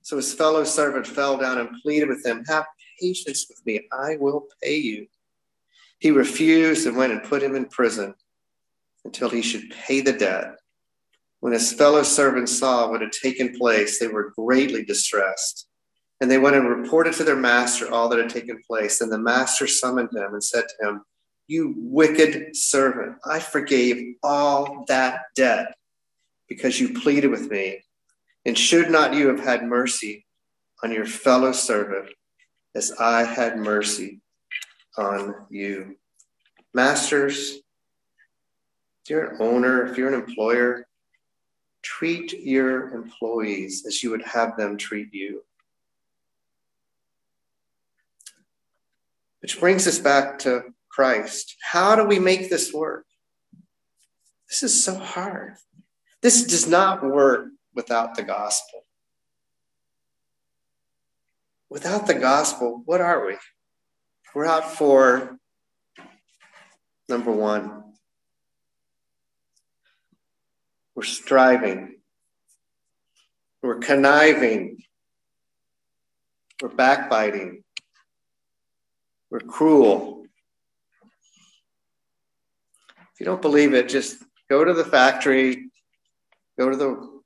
So 0.02 0.16
his 0.16 0.34
fellow 0.34 0.64
servant 0.64 1.06
fell 1.06 1.38
down 1.38 1.58
and 1.58 1.70
pleaded 1.82 2.08
with 2.08 2.24
him, 2.24 2.44
Have 2.46 2.66
patience 3.00 3.46
with 3.48 3.64
me, 3.64 3.88
I 3.90 4.16
will 4.20 4.46
pay 4.62 4.76
you. 4.76 5.06
He 5.98 6.10
refused 6.10 6.86
and 6.86 6.96
went 6.96 7.12
and 7.12 7.22
put 7.22 7.42
him 7.42 7.56
in 7.56 7.64
prison 7.64 8.14
until 9.06 9.30
he 9.30 9.40
should 9.40 9.70
pay 9.70 10.00
the 10.00 10.12
debt. 10.12 10.56
When 11.40 11.52
his 11.52 11.72
fellow 11.72 12.02
servants 12.02 12.58
saw 12.58 12.90
what 12.90 13.00
had 13.00 13.12
taken 13.12 13.56
place, 13.56 13.98
they 13.98 14.08
were 14.08 14.34
greatly 14.36 14.84
distressed. 14.84 15.68
And 16.20 16.30
they 16.30 16.38
went 16.38 16.56
and 16.56 16.68
reported 16.68 17.14
to 17.14 17.24
their 17.24 17.36
master 17.36 17.92
all 17.92 18.08
that 18.08 18.18
had 18.18 18.30
taken 18.30 18.60
place. 18.66 19.00
And 19.00 19.12
the 19.12 19.18
master 19.18 19.66
summoned 19.66 20.10
him 20.12 20.32
and 20.32 20.42
said 20.42 20.64
to 20.68 20.88
him, 20.88 21.04
You 21.46 21.74
wicked 21.76 22.56
servant, 22.56 23.16
I 23.24 23.38
forgave 23.38 24.16
all 24.22 24.84
that 24.88 25.20
debt 25.36 25.76
because 26.48 26.80
you 26.80 26.98
pleaded 27.00 27.30
with 27.30 27.50
me. 27.50 27.82
And 28.44 28.58
should 28.58 28.90
not 28.90 29.14
you 29.14 29.28
have 29.28 29.40
had 29.40 29.64
mercy 29.64 30.24
on 30.82 30.90
your 30.90 31.06
fellow 31.06 31.52
servant 31.52 32.08
as 32.74 32.92
I 32.98 33.24
had 33.24 33.58
mercy 33.58 34.20
on 34.96 35.34
you? 35.50 35.96
Masters, 36.74 37.60
if 39.06 39.10
you're 39.10 39.24
an 39.26 39.36
owner, 39.40 39.86
if 39.86 39.96
you're 39.96 40.08
an 40.08 40.20
employer, 40.20 40.84
treat 41.80 42.32
your 42.40 42.92
employees 42.92 43.86
as 43.86 44.02
you 44.02 44.10
would 44.10 44.24
have 44.24 44.56
them 44.56 44.76
treat 44.76 45.14
you. 45.14 45.44
Which 49.42 49.60
brings 49.60 49.86
us 49.86 50.00
back 50.00 50.40
to 50.40 50.74
Christ. 50.88 51.54
How 51.62 51.94
do 51.94 52.02
we 52.02 52.18
make 52.18 52.50
this 52.50 52.72
work? 52.72 53.06
This 54.48 54.64
is 54.64 54.84
so 54.84 54.96
hard. 54.96 55.54
This 56.20 56.42
does 56.42 56.66
not 56.66 57.04
work 57.04 57.50
without 57.76 58.16
the 58.16 58.24
gospel. 58.24 58.80
Without 61.70 62.08
the 62.08 62.14
gospel, 62.14 62.82
what 62.86 63.00
are 63.00 63.24
we? 63.24 63.36
We're 64.34 64.46
out 64.46 64.68
for 64.72 65.38
number 67.08 67.30
one, 67.30 67.84
We're 70.96 71.02
striving. 71.02 71.96
We're 73.62 73.78
conniving. 73.78 74.78
We're 76.62 76.70
backbiting. 76.70 77.62
We're 79.30 79.40
cruel. 79.40 80.24
If 82.98 83.20
you 83.20 83.26
don't 83.26 83.42
believe 83.42 83.74
it, 83.74 83.90
just 83.90 84.22
go 84.48 84.64
to 84.64 84.72
the 84.72 84.84
factory, 84.84 85.70
go 86.58 86.70
to 86.70 86.76
the 86.76 87.20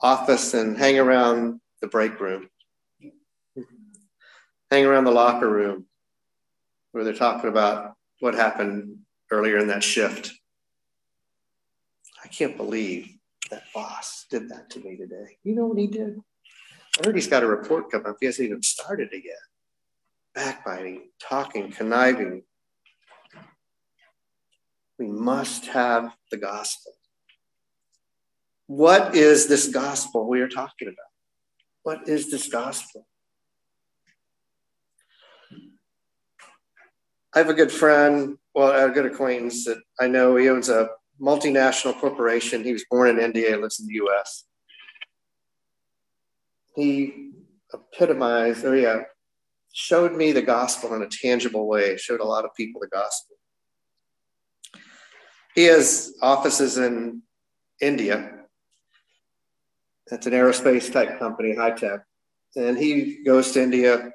office, 0.00 0.54
and 0.54 0.76
hang 0.76 0.98
around 0.98 1.60
the 1.80 1.86
break 1.86 2.18
room. 2.18 2.48
Hang 4.72 4.84
around 4.84 5.04
the 5.04 5.12
locker 5.12 5.48
room 5.48 5.86
where 6.90 7.04
they're 7.04 7.12
talking 7.12 7.50
about 7.50 7.94
what 8.18 8.34
happened 8.34 8.98
earlier 9.30 9.58
in 9.58 9.68
that 9.68 9.84
shift. 9.84 10.32
I 12.30 12.32
can't 12.32 12.56
believe 12.56 13.16
that 13.50 13.64
boss 13.74 14.26
did 14.30 14.48
that 14.50 14.70
to 14.70 14.80
me 14.80 14.96
today. 14.96 15.36
You 15.42 15.56
know 15.56 15.66
what 15.66 15.78
he 15.78 15.88
did? 15.88 16.20
I 16.96 17.06
heard 17.06 17.16
he's 17.16 17.26
got 17.26 17.42
a 17.42 17.46
report 17.46 17.90
coming 17.90 18.06
up. 18.06 18.18
He 18.20 18.26
hasn't 18.26 18.46
even 18.46 18.62
started 18.62 19.08
it 19.10 19.24
yet. 19.24 19.34
Backbiting, 20.32 21.08
talking, 21.20 21.72
conniving. 21.72 22.44
We 24.96 25.06
must 25.08 25.66
have 25.66 26.14
the 26.30 26.36
gospel. 26.36 26.92
What 28.68 29.16
is 29.16 29.48
this 29.48 29.66
gospel 29.66 30.28
we 30.28 30.40
are 30.40 30.48
talking 30.48 30.86
about? 30.86 30.96
What 31.82 32.08
is 32.08 32.30
this 32.30 32.48
gospel? 32.48 33.08
I 37.34 37.38
have 37.38 37.48
a 37.48 37.54
good 37.54 37.72
friend, 37.72 38.38
well, 38.54 38.88
a 38.88 38.92
good 38.92 39.06
acquaintance 39.06 39.64
that 39.64 39.82
I 39.98 40.06
know 40.06 40.36
he 40.36 40.48
owns 40.48 40.68
a 40.68 40.90
multinational 41.20 41.98
corporation. 41.98 42.64
He 42.64 42.72
was 42.72 42.84
born 42.90 43.08
in 43.08 43.18
India, 43.18 43.56
lives 43.56 43.80
in 43.80 43.86
the 43.86 44.00
US. 44.04 44.44
He 46.76 47.32
epitomized, 47.72 48.64
or 48.64 48.76
yeah, 48.76 48.88
uh, 48.88 49.02
showed 49.72 50.14
me 50.14 50.32
the 50.32 50.42
gospel 50.42 50.94
in 50.94 51.02
a 51.02 51.08
tangible 51.08 51.68
way, 51.68 51.96
showed 51.96 52.20
a 52.20 52.24
lot 52.24 52.44
of 52.44 52.54
people 52.54 52.80
the 52.80 52.88
gospel. 52.88 53.36
He 55.54 55.64
has 55.64 56.14
offices 56.22 56.78
in 56.78 57.22
India. 57.80 58.32
It's 60.10 60.26
an 60.26 60.32
aerospace 60.32 60.92
type 60.92 61.18
company, 61.18 61.54
high 61.54 61.72
tech. 61.72 62.00
And 62.56 62.76
he 62.76 63.22
goes 63.24 63.52
to 63.52 63.62
India 63.62 64.10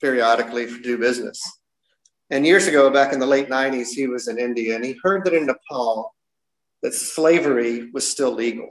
periodically 0.00 0.66
to 0.66 0.80
do 0.82 0.98
business. 0.98 1.40
And 2.30 2.46
years 2.46 2.66
ago, 2.66 2.90
back 2.90 3.12
in 3.12 3.20
the 3.20 3.26
late 3.26 3.48
90s, 3.48 3.88
he 3.90 4.06
was 4.06 4.28
in 4.28 4.38
India 4.38 4.74
and 4.74 4.84
he 4.84 4.96
heard 5.02 5.24
that 5.24 5.34
in 5.34 5.46
Nepal, 5.46 6.15
that 6.86 6.94
slavery 6.94 7.90
was 7.90 8.08
still 8.08 8.30
legal. 8.30 8.70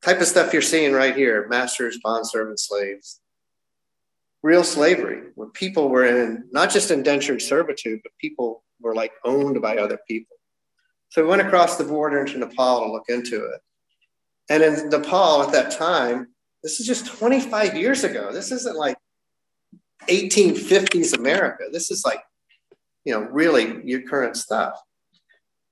Type 0.00 0.20
of 0.20 0.28
stuff 0.28 0.52
you're 0.52 0.62
seeing 0.62 0.92
right 0.92 1.16
here 1.16 1.48
masters, 1.48 1.98
bondservants, 2.06 2.60
slaves. 2.60 3.20
Real 4.44 4.62
slavery, 4.62 5.32
where 5.34 5.48
people 5.48 5.88
were 5.88 6.04
in 6.04 6.44
not 6.52 6.70
just 6.70 6.92
indentured 6.92 7.42
servitude, 7.42 7.98
but 8.04 8.12
people 8.20 8.62
were 8.80 8.94
like 8.94 9.10
owned 9.24 9.60
by 9.60 9.76
other 9.76 9.98
people. 10.06 10.36
So 11.08 11.22
we 11.22 11.28
went 11.28 11.42
across 11.42 11.76
the 11.76 11.82
border 11.82 12.20
into 12.20 12.38
Nepal 12.38 12.84
to 12.84 12.92
look 12.92 13.06
into 13.08 13.44
it. 13.46 13.60
And 14.48 14.62
in 14.62 14.90
Nepal 14.90 15.42
at 15.42 15.50
that 15.50 15.72
time, 15.72 16.28
this 16.62 16.78
is 16.78 16.86
just 16.86 17.06
25 17.06 17.76
years 17.76 18.04
ago. 18.04 18.32
This 18.32 18.52
isn't 18.52 18.76
like 18.76 18.96
1850s 20.06 21.18
America. 21.18 21.64
This 21.72 21.90
is 21.90 22.04
like, 22.04 22.22
you 23.04 23.12
know, 23.12 23.22
really 23.22 23.80
your 23.84 24.02
current 24.02 24.36
stuff. 24.36 24.80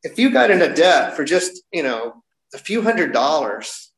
If 0.02 0.18
you 0.18 0.30
got 0.30 0.50
into 0.50 0.72
debt 0.72 1.16
for 1.16 1.24
just, 1.24 1.62
you 1.72 1.82
know, 1.82 2.22
a 2.54 2.58
few 2.58 2.82
hundred 2.82 3.12
dollars, 3.12 3.90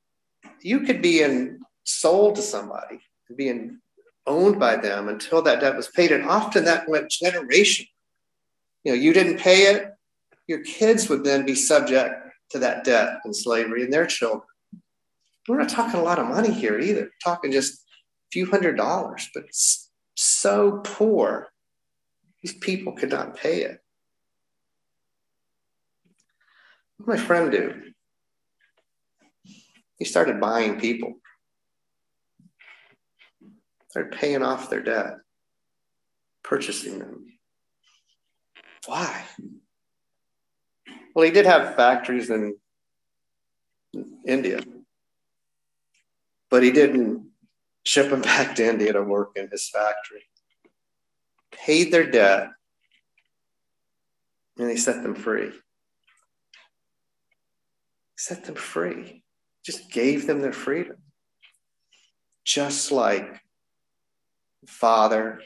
you 0.63 0.81
could 0.81 1.03
be 1.03 1.23
in 1.23 1.61
sold 1.85 2.37
to 2.37 2.43
somebody, 2.43 3.01
being 3.37 3.79
owned 4.27 4.59
by 4.59 4.77
them 4.77 5.09
until 5.09 5.43
that 5.43 5.61
debt 5.61 5.77
was 5.77 5.89
paid. 5.89 6.13
And 6.13 6.25
often 6.25 6.65
that 6.65 6.89
went 6.89 7.11
generation. 7.11 7.87
You 8.85 8.93
know, 8.93 8.99
you 8.99 9.13
didn't 9.13 9.39
pay 9.39 9.73
it, 9.73 9.95
your 10.47 10.63
kids 10.63 11.09
would 11.09 11.25
then 11.25 11.45
be 11.45 11.55
subject 11.55 12.15
to 12.51 12.59
that 12.59 12.85
debt 12.85 13.21
and 13.25 13.37
slavery 13.37 13.85
and 13.85 13.93
their 13.93 14.07
children. 14.07 14.43
We're 15.47 15.59
not 15.59 15.69
talking 15.69 16.01
a 16.01 16.03
lot 16.03 16.19
of 16.19 16.27
money 16.27 16.53
here 16.53 16.79
either. 16.79 17.03
We're 17.03 17.11
talking 17.23 17.53
just 17.53 17.75
a 17.75 18.31
few 18.33 18.47
hundred 18.47 18.77
dollars, 18.77 19.29
but 19.35 19.45
so 20.15 20.81
poor, 20.85 21.49
these 22.43 22.55
people 22.55 22.93
could 22.93 23.11
not 23.11 23.37
pay 23.37 23.63
it. 23.63 23.83
What 26.99 27.17
did 27.17 27.21
my 27.21 27.27
friend 27.27 27.51
do? 27.51 27.83
He 29.99 30.05
started 30.05 30.41
buying 30.41 30.79
people, 30.79 31.15
started 33.89 34.13
paying 34.13 34.43
off 34.43 34.71
their 34.71 34.83
debt, 34.83 35.17
purchasing 36.43 36.99
them. 36.99 37.27
Why? 38.87 39.25
Well, 41.15 41.25
he 41.25 41.33
did 41.33 41.47
have 41.47 41.75
factories 41.75 42.31
in 42.31 42.57
India, 44.25 44.61
but 46.49 46.63
he 46.63 46.71
didn't 46.71 47.31
ship 47.85 48.11
them 48.11 48.23
back 48.23 48.55
to 48.57 48.69
India 48.69 48.93
to 48.93 49.03
work 49.03 49.33
in 49.37 49.49
his 49.51 49.69
factory. 49.69 50.25
Paid 51.51 51.93
their 51.93 52.09
debt, 52.09 52.51
and 54.59 54.71
he 54.71 54.77
set 54.77 55.03
them 55.03 55.15
free. 55.15 55.53
Set 58.19 58.45
them 58.45 58.57
free. 58.57 59.23
Just 59.65 59.93
gave 59.93 60.27
them 60.27 60.41
their 60.41 60.53
freedom. 60.53 60.97
Just 62.45 62.91
like 62.91 63.41
Father 64.67 65.41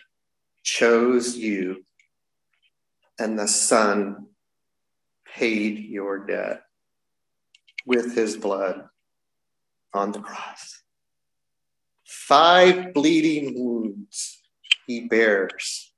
chose 0.62 1.36
you 1.36 1.84
and 3.18 3.38
the 3.38 3.46
Son 3.46 4.26
paid 5.36 5.78
your 5.80 6.24
debt 6.24 6.62
with 7.84 8.14
his 8.14 8.38
blood 8.38 8.88
on 9.92 10.12
the 10.12 10.20
cross. 10.20 10.82
Five 12.06 12.94
bleeding 12.94 13.54
wounds 13.54 14.40
he 14.86 15.08
bears, 15.08 15.92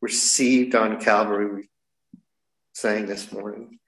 received 0.00 0.74
on 0.74 0.98
Calvary, 0.98 1.54
we 1.54 1.68
sang 2.72 3.04
this 3.04 3.30
morning. 3.30 3.78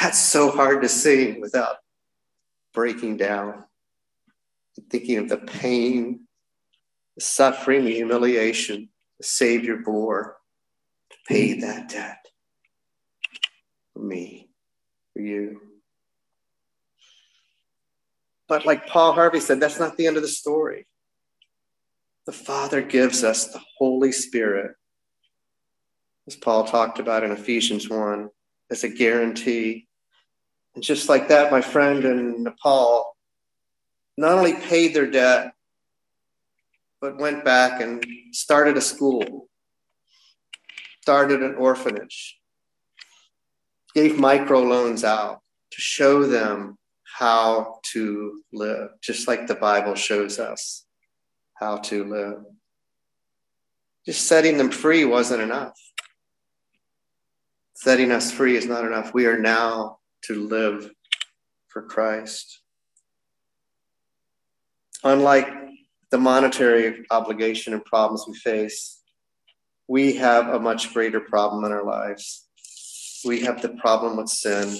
That's 0.00 0.18
so 0.18 0.50
hard 0.50 0.82
to 0.82 0.88
sing 0.88 1.40
without 1.40 1.76
breaking 2.72 3.16
down, 3.16 3.64
thinking 4.90 5.18
of 5.18 5.28
the 5.28 5.38
pain, 5.38 6.20
the 7.14 7.22
suffering, 7.22 7.84
the 7.84 7.94
humiliation 7.94 8.88
the 9.18 9.24
Savior 9.24 9.76
bore 9.76 10.36
to 11.10 11.16
pay 11.28 11.50
mm-hmm. 11.50 11.60
that 11.60 11.88
debt 11.88 12.26
for 13.92 14.00
me, 14.00 14.48
for 15.12 15.20
you. 15.20 15.60
But 18.48 18.66
like 18.66 18.86
Paul 18.86 19.12
Harvey 19.12 19.40
said, 19.40 19.60
that's 19.60 19.80
not 19.80 19.96
the 19.96 20.06
end 20.06 20.16
of 20.16 20.22
the 20.22 20.28
story. 20.28 20.86
The 22.26 22.32
Father 22.32 22.82
gives 22.82 23.22
us 23.22 23.48
the 23.48 23.60
Holy 23.78 24.12
Spirit, 24.12 24.74
as 26.26 26.36
Paul 26.36 26.64
talked 26.64 26.98
about 26.98 27.22
in 27.22 27.30
Ephesians 27.30 27.88
1, 27.88 28.30
as 28.74 28.82
a 28.82 28.88
guarantee. 28.88 29.86
And 30.74 30.82
just 30.82 31.08
like 31.08 31.28
that, 31.28 31.52
my 31.52 31.60
friend 31.60 32.04
in 32.04 32.42
Nepal 32.42 33.16
not 34.16 34.32
only 34.32 34.54
paid 34.54 34.94
their 34.94 35.08
debt, 35.08 35.52
but 37.00 37.18
went 37.18 37.44
back 37.44 37.80
and 37.80 38.04
started 38.32 38.76
a 38.76 38.80
school, 38.80 39.48
started 41.02 41.40
an 41.40 41.54
orphanage, 41.54 42.40
gave 43.94 44.12
microloans 44.12 45.04
out 45.04 45.40
to 45.70 45.80
show 45.80 46.26
them 46.26 46.76
how 47.18 47.78
to 47.92 48.42
live, 48.52 48.88
just 49.00 49.28
like 49.28 49.46
the 49.46 49.54
Bible 49.54 49.94
shows 49.94 50.40
us 50.40 50.84
how 51.54 51.76
to 51.78 52.04
live. 52.04 52.38
Just 54.04 54.26
setting 54.26 54.58
them 54.58 54.70
free 54.70 55.04
wasn't 55.04 55.42
enough. 55.42 55.78
Setting 57.74 58.12
us 58.12 58.30
free 58.30 58.56
is 58.56 58.66
not 58.66 58.84
enough. 58.84 59.12
We 59.12 59.26
are 59.26 59.38
now 59.38 59.98
to 60.24 60.46
live 60.46 60.90
for 61.68 61.82
Christ. 61.82 62.60
Unlike 65.02 65.48
the 66.10 66.18
monetary 66.18 67.04
obligation 67.10 67.74
and 67.74 67.84
problems 67.84 68.24
we 68.26 68.34
face, 68.34 69.02
we 69.86 70.14
have 70.14 70.48
a 70.48 70.58
much 70.60 70.94
greater 70.94 71.20
problem 71.20 71.64
in 71.64 71.72
our 71.72 71.84
lives. 71.84 72.48
We 73.24 73.40
have 73.40 73.60
the 73.60 73.70
problem 73.70 74.16
with 74.16 74.28
sin 74.28 74.78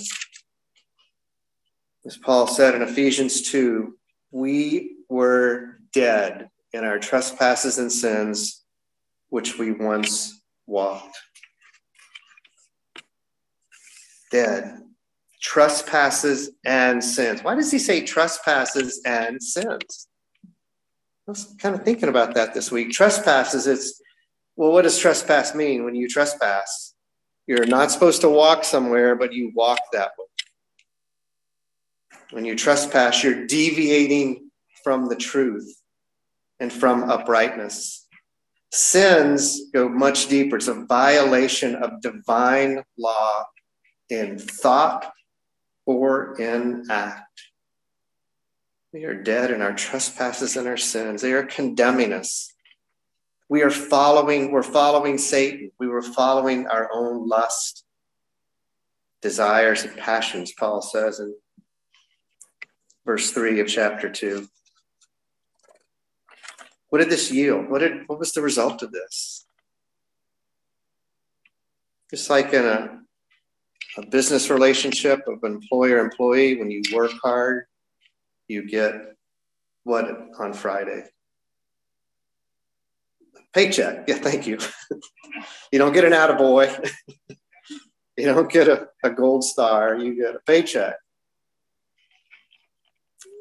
as 2.06 2.18
Paul 2.18 2.46
said 2.46 2.74
in 2.74 2.82
Ephesians 2.82 3.50
2, 3.50 3.96
we 4.30 4.96
were 5.08 5.78
dead 5.94 6.50
in 6.72 6.84
our 6.84 6.98
trespasses 6.98 7.78
and 7.78 7.90
sins, 7.90 8.62
which 9.30 9.58
we 9.58 9.72
once 9.72 10.42
walked. 10.66 11.16
Dead, 14.34 14.82
trespasses 15.40 16.50
and 16.64 17.04
sins. 17.04 17.44
Why 17.44 17.54
does 17.54 17.70
he 17.70 17.78
say 17.78 18.04
trespasses 18.04 19.00
and 19.06 19.40
sins? 19.40 20.08
I 20.44 21.30
was 21.30 21.54
kind 21.60 21.76
of 21.76 21.84
thinking 21.84 22.08
about 22.08 22.34
that 22.34 22.52
this 22.52 22.72
week. 22.72 22.90
Trespasses, 22.90 23.68
it's, 23.68 24.02
well, 24.56 24.72
what 24.72 24.82
does 24.82 24.98
trespass 24.98 25.54
mean 25.54 25.84
when 25.84 25.94
you 25.94 26.08
trespass? 26.08 26.96
You're 27.46 27.64
not 27.64 27.92
supposed 27.92 28.22
to 28.22 28.28
walk 28.28 28.64
somewhere, 28.64 29.14
but 29.14 29.32
you 29.32 29.52
walk 29.54 29.78
that 29.92 30.10
way. 30.18 30.26
When 32.32 32.44
you 32.44 32.56
trespass, 32.56 33.22
you're 33.22 33.46
deviating 33.46 34.50
from 34.82 35.08
the 35.08 35.14
truth 35.14 35.80
and 36.58 36.72
from 36.72 37.08
uprightness. 37.08 38.08
Sins 38.72 39.70
go 39.72 39.88
much 39.88 40.26
deeper. 40.26 40.56
It's 40.56 40.66
a 40.66 40.84
violation 40.86 41.76
of 41.76 42.00
divine 42.02 42.82
law 42.98 43.44
in 44.10 44.38
thought 44.38 45.12
or 45.86 46.40
in 46.40 46.86
act. 46.90 47.42
We 48.92 49.04
are 49.04 49.14
dead 49.14 49.50
in 49.50 49.60
our 49.60 49.74
trespasses 49.74 50.56
and 50.56 50.68
our 50.68 50.76
sins. 50.76 51.20
They 51.20 51.32
are 51.32 51.42
condemning 51.42 52.12
us. 52.12 52.52
We 53.48 53.62
are 53.62 53.70
following, 53.70 54.52
we're 54.52 54.62
following 54.62 55.18
Satan. 55.18 55.70
We 55.78 55.88
were 55.88 56.02
following 56.02 56.66
our 56.66 56.88
own 56.92 57.28
lust, 57.28 57.84
desires, 59.20 59.84
and 59.84 59.96
passions, 59.96 60.52
Paul 60.52 60.80
says 60.80 61.20
in 61.20 61.34
verse 63.04 63.32
3 63.32 63.60
of 63.60 63.68
chapter 63.68 64.08
2. 64.08 64.48
What 66.88 66.98
did 67.00 67.10
this 67.10 67.30
yield? 67.30 67.68
What, 67.68 67.80
did, 67.80 68.06
what 68.06 68.18
was 68.18 68.32
the 68.32 68.42
result 68.42 68.82
of 68.82 68.92
this? 68.92 69.44
Just 72.10 72.30
like 72.30 72.52
in 72.52 72.64
a, 72.64 73.00
a 73.96 74.06
business 74.06 74.50
relationship 74.50 75.20
of 75.26 75.42
employer 75.44 75.98
employee, 75.98 76.58
when 76.58 76.70
you 76.70 76.82
work 76.92 77.12
hard, 77.22 77.64
you 78.48 78.66
get 78.66 78.94
what 79.84 80.06
on 80.38 80.52
Friday? 80.52 81.04
Paycheck. 83.52 84.08
Yeah, 84.08 84.16
thank 84.16 84.46
you. 84.46 84.58
you 85.72 85.78
don't 85.78 85.92
get 85.92 86.04
an 86.04 86.12
attaboy. 86.12 86.90
you 88.16 88.26
don't 88.26 88.50
get 88.50 88.68
a, 88.68 88.88
a 89.04 89.10
gold 89.10 89.44
star. 89.44 89.96
You 89.96 90.16
get 90.16 90.34
a 90.34 90.40
paycheck. 90.40 90.96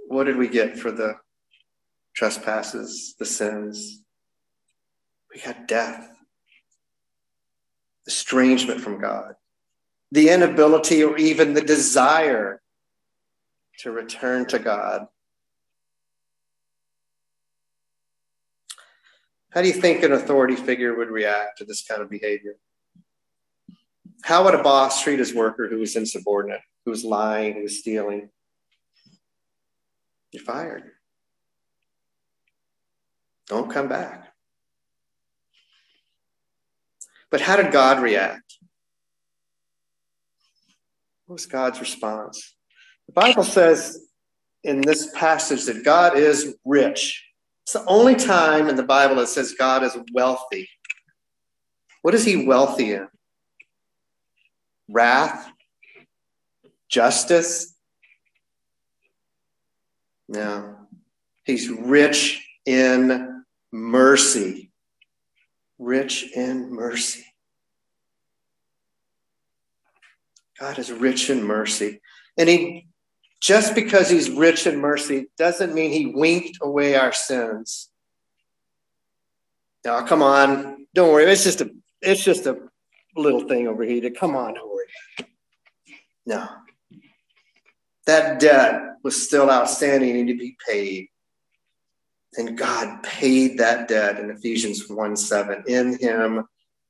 What 0.08 0.26
did 0.26 0.38
we 0.38 0.48
get 0.48 0.78
for 0.78 0.92
the 0.92 1.16
trespasses, 2.16 3.16
the 3.18 3.26
sins? 3.26 4.04
We 5.34 5.42
got 5.42 5.68
death, 5.68 6.08
estrangement 8.06 8.82
from 8.82 9.02
God, 9.02 9.34
the 10.14 10.30
inability 10.30 11.04
or 11.04 11.18
even 11.18 11.56
the 11.56 11.62
desire 11.62 12.62
to 13.80 13.92
return 13.92 14.46
to 14.46 14.60
God. 14.60 15.08
How 19.50 19.64
do 19.64 19.68
you 19.68 19.74
think 19.74 20.04
an 20.04 20.12
authority 20.12 20.56
figure 20.56 20.96
would 20.96 21.10
react 21.10 21.58
to 21.58 21.66
this 21.66 21.84
kind 21.84 22.00
of 22.00 22.12
behavior? 22.12 22.58
How 24.22 24.44
would 24.44 24.54
a 24.54 24.62
boss 24.62 25.02
treat 25.02 25.18
his 25.18 25.34
worker 25.34 25.68
who 25.68 25.80
was 25.80 25.96
insubordinate, 25.96 26.62
who 26.86 26.92
was 26.92 27.04
lying, 27.04 27.56
who 27.56 27.64
was 27.64 27.80
stealing? 27.80 28.30
You're 30.32 30.44
fired. 30.44 30.92
Don't 33.48 33.72
come 33.72 33.88
back. 33.88 34.32
But 37.32 37.42
how 37.42 37.56
did 37.56 37.72
God 37.72 38.00
react? 38.00 38.60
What 41.34 41.40
was 41.40 41.46
God's 41.48 41.80
response? 41.80 42.54
The 43.08 43.14
Bible 43.14 43.44
says 43.44 44.06
in 44.64 44.82
this 44.82 45.10
passage 45.16 45.66
that 45.66 45.84
God 45.84 46.16
is 46.16 46.56
rich. 46.64 47.26
It's 47.64 47.74
the 47.74 47.84
only 47.86 48.14
time 48.14 48.70
in 48.70 48.76
the 48.76 48.84
Bible 48.84 49.16
that 49.16 49.30
says 49.30 49.56
God 49.58 49.82
is 49.82 49.98
wealthy. 50.14 50.70
What 52.04 52.14
is 52.14 52.24
he 52.24 52.46
wealthy 52.46 52.94
in? 52.94 53.08
Wrath? 54.88 55.52
Justice? 56.88 57.74
No. 60.28 60.76
He's 61.46 61.68
rich 61.68 62.48
in 62.68 63.44
mercy. 63.72 64.72
Rich 65.80 66.32
in 66.36 66.72
mercy. 66.72 67.26
God 70.60 70.78
is 70.80 70.92
rich 70.92 71.30
in 71.30 71.44
mercy. 71.44 72.00
And 72.38 72.50
he 72.50 72.88
just 73.42 73.76
because 73.76 74.10
he's 74.10 74.30
rich 74.30 74.66
in 74.68 74.80
mercy 74.80 75.28
doesn't 75.38 75.74
mean 75.74 75.92
he 75.92 76.06
winked 76.08 76.60
away 76.62 76.96
our 76.96 77.12
sins. 77.12 77.90
Now, 79.84 80.06
come 80.06 80.22
on, 80.22 80.88
don't 80.94 81.12
worry. 81.12 81.26
It's 81.26 81.44
just 81.44 81.62
a 81.62 81.70
it's 82.02 82.24
just 82.24 82.46
a 82.46 82.58
little 83.16 83.48
thing 83.48 83.68
over 83.68 83.84
here. 83.84 84.10
Come 84.12 84.36
on, 84.36 84.54
don't 84.54 84.74
worry. 84.74 85.28
No. 86.26 86.48
That 88.06 88.40
debt 88.40 88.82
was 89.04 89.22
still 89.22 89.50
outstanding 89.50 90.18
and 90.18 90.28
to 90.28 90.38
be 90.38 90.56
paid. 90.66 91.08
And 92.36 92.58
God 92.58 93.04
paid 93.04 93.58
that 93.60 93.88
debt 93.88 94.20
in 94.20 94.32
Ephesians 94.32 94.90
1 94.90 95.16
7. 95.16 95.64
In 95.68 96.00
him 96.00 96.46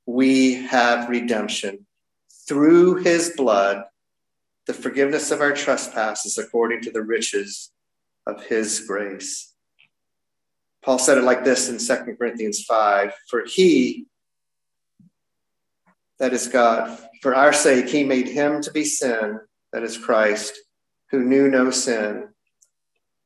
we 0.06 0.54
have 0.54 1.08
redemption 1.08 1.86
through 2.46 2.96
his 2.96 3.32
blood 3.36 3.84
the 4.66 4.74
forgiveness 4.74 5.30
of 5.30 5.40
our 5.40 5.52
trespasses 5.52 6.38
according 6.38 6.80
to 6.82 6.90
the 6.90 7.02
riches 7.02 7.70
of 8.26 8.44
his 8.46 8.80
grace. 8.86 9.54
Paul 10.82 10.98
said 10.98 11.18
it 11.18 11.24
like 11.24 11.44
this 11.44 11.68
in 11.68 11.78
2 11.78 12.16
Corinthians 12.16 12.64
5 12.64 13.12
For 13.28 13.44
he, 13.46 14.06
that 16.18 16.32
is 16.32 16.48
God, 16.48 16.98
for 17.20 17.34
our 17.34 17.52
sake, 17.52 17.88
he 17.88 18.04
made 18.04 18.28
him 18.28 18.62
to 18.62 18.70
be 18.70 18.84
sin, 18.84 19.40
that 19.72 19.82
is 19.82 19.98
Christ, 19.98 20.58
who 21.10 21.24
knew 21.24 21.48
no 21.48 21.70
sin, 21.70 22.28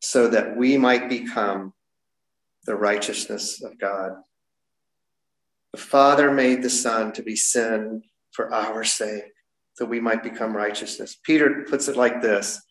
so 0.00 0.28
that 0.28 0.56
we 0.56 0.76
might 0.76 1.08
become 1.08 1.72
the 2.64 2.76
righteousness 2.76 3.62
of 3.62 3.78
God. 3.78 4.12
The 5.72 5.78
Father 5.78 6.32
made 6.32 6.62
the 6.62 6.70
Son 6.70 7.12
to 7.12 7.22
be 7.22 7.36
sin 7.36 8.02
for 8.38 8.54
our 8.54 8.84
sake 8.84 9.32
that 9.78 9.86
we 9.86 9.98
might 9.98 10.22
become 10.22 10.56
righteousness. 10.56 11.16
Peter 11.24 11.66
puts 11.68 11.88
it 11.88 11.96
like 11.96 12.22
this 12.22 12.62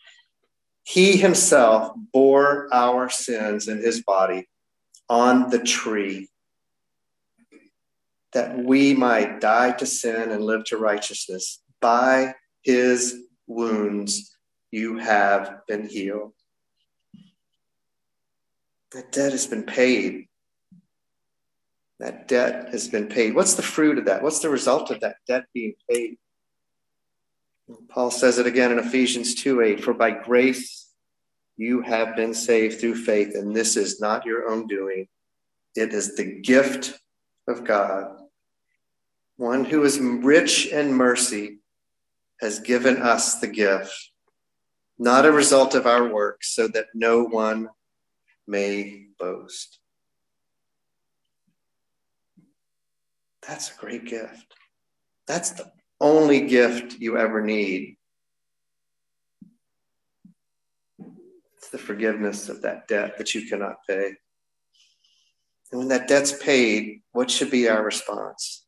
He 0.84 1.18
himself 1.18 1.92
bore 2.14 2.70
our 2.72 3.10
sins 3.10 3.68
in 3.68 3.80
his 3.80 4.02
body 4.02 4.48
on 5.10 5.50
the 5.50 5.60
tree, 5.60 6.30
that 8.32 8.58
we 8.58 8.94
might 8.94 9.42
die 9.42 9.72
to 9.72 9.86
sin 9.86 10.32
and 10.32 10.42
live 10.42 10.64
to 10.66 10.78
righteousness. 10.78 11.62
By 11.82 12.34
his 12.62 13.24
wounds 13.46 14.38
you 14.72 15.00
have 15.00 15.68
been 15.68 15.86
healed. 15.86 16.32
That 18.94 19.12
debt 19.12 19.34
has 19.34 19.48
been 19.48 19.64
paid. 19.64 20.30
That 22.00 22.28
debt 22.28 22.70
has 22.70 22.88
been 22.88 23.08
paid. 23.08 23.34
What's 23.34 23.56
the 23.56 23.64
fruit 23.64 23.98
of 23.98 24.06
that? 24.06 24.22
What's 24.22 24.40
the 24.40 24.50
result 24.50 24.92
of 24.92 25.00
that 25.00 25.18
debt 25.28 25.46
being 25.54 25.74
paid? 25.90 26.18
Paul 27.90 28.12
says 28.12 28.38
it 28.38 28.46
again 28.46 28.72
in 28.72 28.80
Ephesians 28.80 29.36
2 29.36 29.62
8 29.62 29.84
For 29.84 29.94
by 29.94 30.12
grace 30.12 30.90
you 31.58 31.82
have 31.82 32.16
been 32.16 32.34
saved 32.34 32.80
through 32.80 32.96
faith, 32.96 33.34
and 33.36 33.56
this 33.56 33.76
is 33.76 34.00
not 34.00 34.26
your 34.26 34.50
own 34.50 34.68
doing. 34.68 35.08
It 35.76 35.94
is 35.94 36.16
the 36.16 36.40
gift 36.42 37.00
of 37.48 37.64
God. 37.64 38.16
One 39.38 39.66
who 39.66 39.84
is 39.84 40.00
rich 40.00 40.68
in 40.68 40.94
mercy 40.94 41.60
has 42.42 42.60
given 42.60 43.02
us 43.02 43.40
the 43.40 43.48
gift, 43.48 44.12
not 45.00 45.26
a 45.26 45.32
result 45.32 45.74
of 45.76 45.88
our 45.88 46.08
work, 46.08 46.44
so 46.44 46.68
that 46.70 46.88
no 46.94 47.24
one 47.24 47.70
may 48.48 49.08
boast. 49.20 49.80
That's 53.48 53.72
a 53.72 53.80
great 53.80 54.06
gift. 54.06 54.54
That's 55.26 55.52
the 55.52 55.72
only 56.02 56.42
gift 56.48 57.00
you 57.00 57.18
ever 57.18 57.42
need. 57.42 57.98
It's 61.58 61.70
the 61.70 61.78
forgiveness 61.78 62.50
of 62.50 62.62
that 62.64 62.88
debt 62.88 63.18
that 63.18 63.34
you 63.34 63.48
cannot 63.48 63.78
pay. 63.88 64.14
And 65.72 65.80
when 65.80 65.88
that 65.88 66.08
debt's 66.08 66.34
paid, 66.44 67.02
what 67.12 67.32
should 67.32 67.50
be 67.50 67.70
our 67.70 67.84
response? 67.84 68.66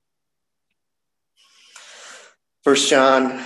First 2.63 2.89
John 2.89 3.43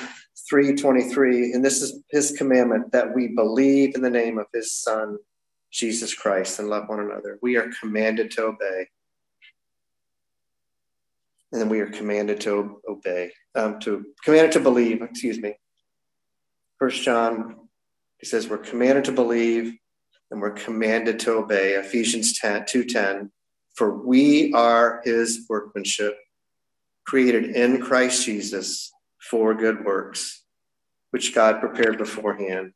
3:23, 0.51 1.53
and 1.53 1.63
this 1.63 1.81
is 1.81 2.03
his 2.09 2.31
commandment 2.31 2.91
that 2.91 3.13
we 3.13 3.29
believe 3.29 3.95
in 3.95 4.01
the 4.01 4.09
name 4.09 4.37
of 4.37 4.47
his 4.53 4.71
son 4.71 5.17
Jesus 5.71 6.13
Christ 6.13 6.59
and 6.59 6.69
love 6.69 6.89
one 6.89 6.99
another. 6.99 7.39
We 7.41 7.57
are 7.57 7.71
commanded 7.79 8.31
to 8.31 8.45
obey 8.45 8.87
and 11.53 11.61
then 11.61 11.69
we 11.69 11.79
are 11.79 11.87
commanded 11.87 12.41
to 12.41 12.81
obey, 12.89 13.31
um, 13.53 13.79
to 13.81 14.03
commanded 14.23 14.51
to 14.53 14.59
believe, 14.59 15.03
excuse 15.03 15.39
me. 15.39 15.53
First 16.79 17.03
John, 17.03 17.69
he 18.17 18.25
says 18.25 18.49
we're 18.49 18.57
commanded 18.57 19.05
to 19.05 19.11
believe 19.11 19.75
and 20.31 20.41
we're 20.41 20.51
commanded 20.51 21.19
to 21.19 21.33
obey. 21.33 21.75
Ephesians 21.75 22.39
10, 22.39 22.63
2.10, 22.63 23.29
for 23.75 23.95
we 23.95 24.51
are 24.53 25.03
his 25.05 25.45
workmanship, 25.47 26.17
created 27.05 27.55
in 27.55 27.79
Christ 27.79 28.25
Jesus 28.25 28.91
for 29.21 29.53
good 29.53 29.85
works, 29.85 30.43
which 31.11 31.35
God 31.35 31.59
prepared 31.59 31.99
beforehand 31.99 32.73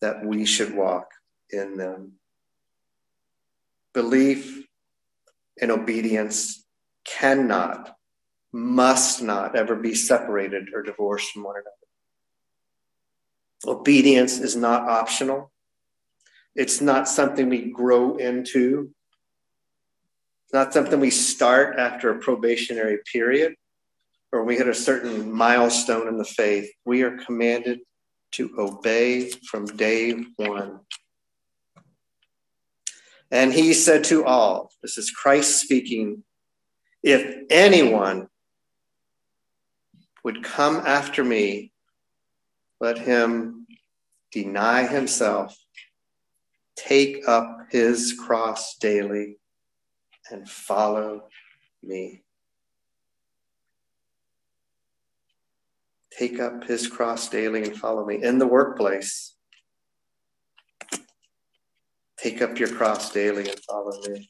that 0.00 0.24
we 0.24 0.46
should 0.46 0.74
walk 0.74 1.10
in 1.50 1.76
them. 1.76 2.12
Belief 3.92 4.64
and 5.60 5.70
obedience 5.70 6.59
cannot, 7.04 7.96
must 8.52 9.22
not 9.22 9.56
ever 9.56 9.76
be 9.76 9.94
separated 9.94 10.68
or 10.74 10.82
divorced 10.82 11.32
from 11.32 11.44
one 11.44 11.56
another. 11.56 13.78
Obedience 13.78 14.38
is 14.38 14.56
not 14.56 14.88
optional. 14.88 15.52
It's 16.54 16.80
not 16.80 17.08
something 17.08 17.48
we 17.48 17.70
grow 17.70 18.16
into. 18.16 18.90
It's 20.44 20.54
not 20.54 20.72
something 20.72 20.98
we 20.98 21.10
start 21.10 21.78
after 21.78 22.10
a 22.10 22.18
probationary 22.18 22.98
period 23.12 23.54
or 24.32 24.44
we 24.44 24.56
hit 24.56 24.68
a 24.68 24.74
certain 24.74 25.32
milestone 25.32 26.08
in 26.08 26.18
the 26.18 26.24
faith. 26.24 26.70
We 26.84 27.02
are 27.02 27.16
commanded 27.18 27.80
to 28.32 28.50
obey 28.58 29.30
from 29.30 29.66
day 29.66 30.12
one. 30.36 30.80
And 33.30 33.52
he 33.52 33.74
said 33.74 34.04
to 34.04 34.24
all, 34.24 34.72
this 34.82 34.98
is 34.98 35.10
Christ 35.10 35.60
speaking, 35.60 36.24
if 37.02 37.44
anyone 37.50 38.28
would 40.24 40.42
come 40.44 40.76
after 40.76 41.24
me, 41.24 41.72
let 42.80 42.98
him 42.98 43.66
deny 44.30 44.86
himself, 44.86 45.56
take 46.76 47.26
up 47.28 47.66
his 47.70 48.12
cross 48.12 48.76
daily, 48.76 49.36
and 50.30 50.48
follow 50.48 51.24
me. 51.82 52.22
Take 56.16 56.38
up 56.38 56.64
his 56.64 56.86
cross 56.86 57.28
daily 57.28 57.62
and 57.62 57.76
follow 57.76 58.04
me. 58.04 58.22
In 58.22 58.38
the 58.38 58.46
workplace, 58.46 59.34
take 62.18 62.42
up 62.42 62.58
your 62.58 62.68
cross 62.68 63.10
daily 63.10 63.48
and 63.48 63.58
follow 63.60 63.98
me. 64.08 64.28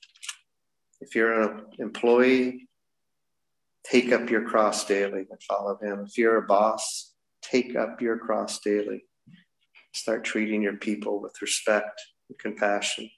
If 1.01 1.15
you're 1.15 1.41
an 1.41 1.65
employee, 1.79 2.69
take 3.85 4.13
up 4.13 4.29
your 4.29 4.43
cross 4.43 4.85
daily 4.85 5.27
and 5.31 5.43
follow 5.43 5.79
him. 5.81 6.05
If 6.07 6.19
you're 6.19 6.37
a 6.37 6.47
boss, 6.47 7.15
take 7.43 7.75
up 7.77 8.01
your 8.01 8.19
cross 8.19 8.61
daily. 8.61 9.05
Start 9.93 10.25
treating 10.25 10.63
your 10.63 10.77
people 10.77 11.21
with 11.21 11.41
respect 11.41 12.01
and 12.29 12.39
compassion. 12.39 13.11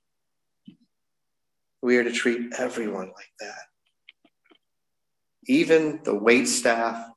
We 1.83 1.97
are 1.97 2.05
to 2.05 2.13
treat 2.13 2.53
everyone 2.59 3.09
like 3.09 3.33
that. 3.41 3.67
Even 5.47 6.01
the 6.05 6.15
wait 6.15 6.47
staff 6.47 7.11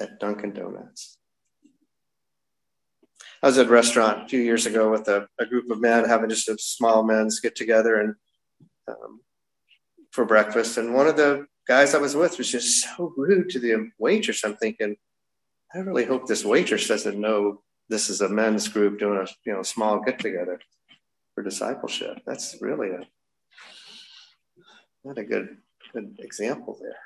at 0.00 0.20
Dunkin' 0.20 0.52
Donuts. 0.52 1.18
I 3.42 3.48
was 3.48 3.58
at 3.58 3.66
a 3.66 3.70
restaurant 3.70 4.24
a 4.24 4.28
few 4.28 4.40
years 4.40 4.66
ago 4.66 4.88
with 4.88 5.08
a, 5.08 5.26
a 5.40 5.46
group 5.46 5.68
of 5.68 5.80
men 5.80 6.04
having 6.04 6.30
just 6.30 6.48
a 6.48 6.56
small 6.58 7.02
men's 7.02 7.40
get 7.40 7.56
together 7.56 8.00
and 8.00 8.14
um, 8.86 9.20
for 10.12 10.24
breakfast. 10.24 10.78
And 10.78 10.94
one 10.94 11.08
of 11.08 11.16
the 11.16 11.46
guys 11.66 11.94
I 11.94 11.98
was 11.98 12.14
with 12.14 12.38
was 12.38 12.50
just 12.50 12.84
so 12.84 13.12
rude 13.16 13.50
to 13.50 13.58
the 13.58 13.90
waitress. 13.98 14.44
I'm 14.44 14.56
thinking, 14.56 14.96
I 15.74 15.78
really 15.78 16.04
hope 16.04 16.26
this 16.26 16.44
waitress 16.44 16.86
doesn't 16.86 17.20
know 17.20 17.62
this 17.88 18.08
is 18.08 18.20
a 18.20 18.28
men's 18.28 18.68
group 18.68 18.98
doing 18.98 19.18
a 19.18 19.26
you 19.44 19.52
know 19.52 19.62
small 19.62 20.00
get 20.00 20.20
together 20.20 20.60
for 21.34 21.42
discipleship. 21.42 22.20
That's 22.24 22.56
really 22.60 22.90
a 22.90 23.00
not 25.04 25.18
a 25.18 25.24
good 25.24 25.56
good 25.92 26.16
example 26.20 26.78
there 26.80 26.96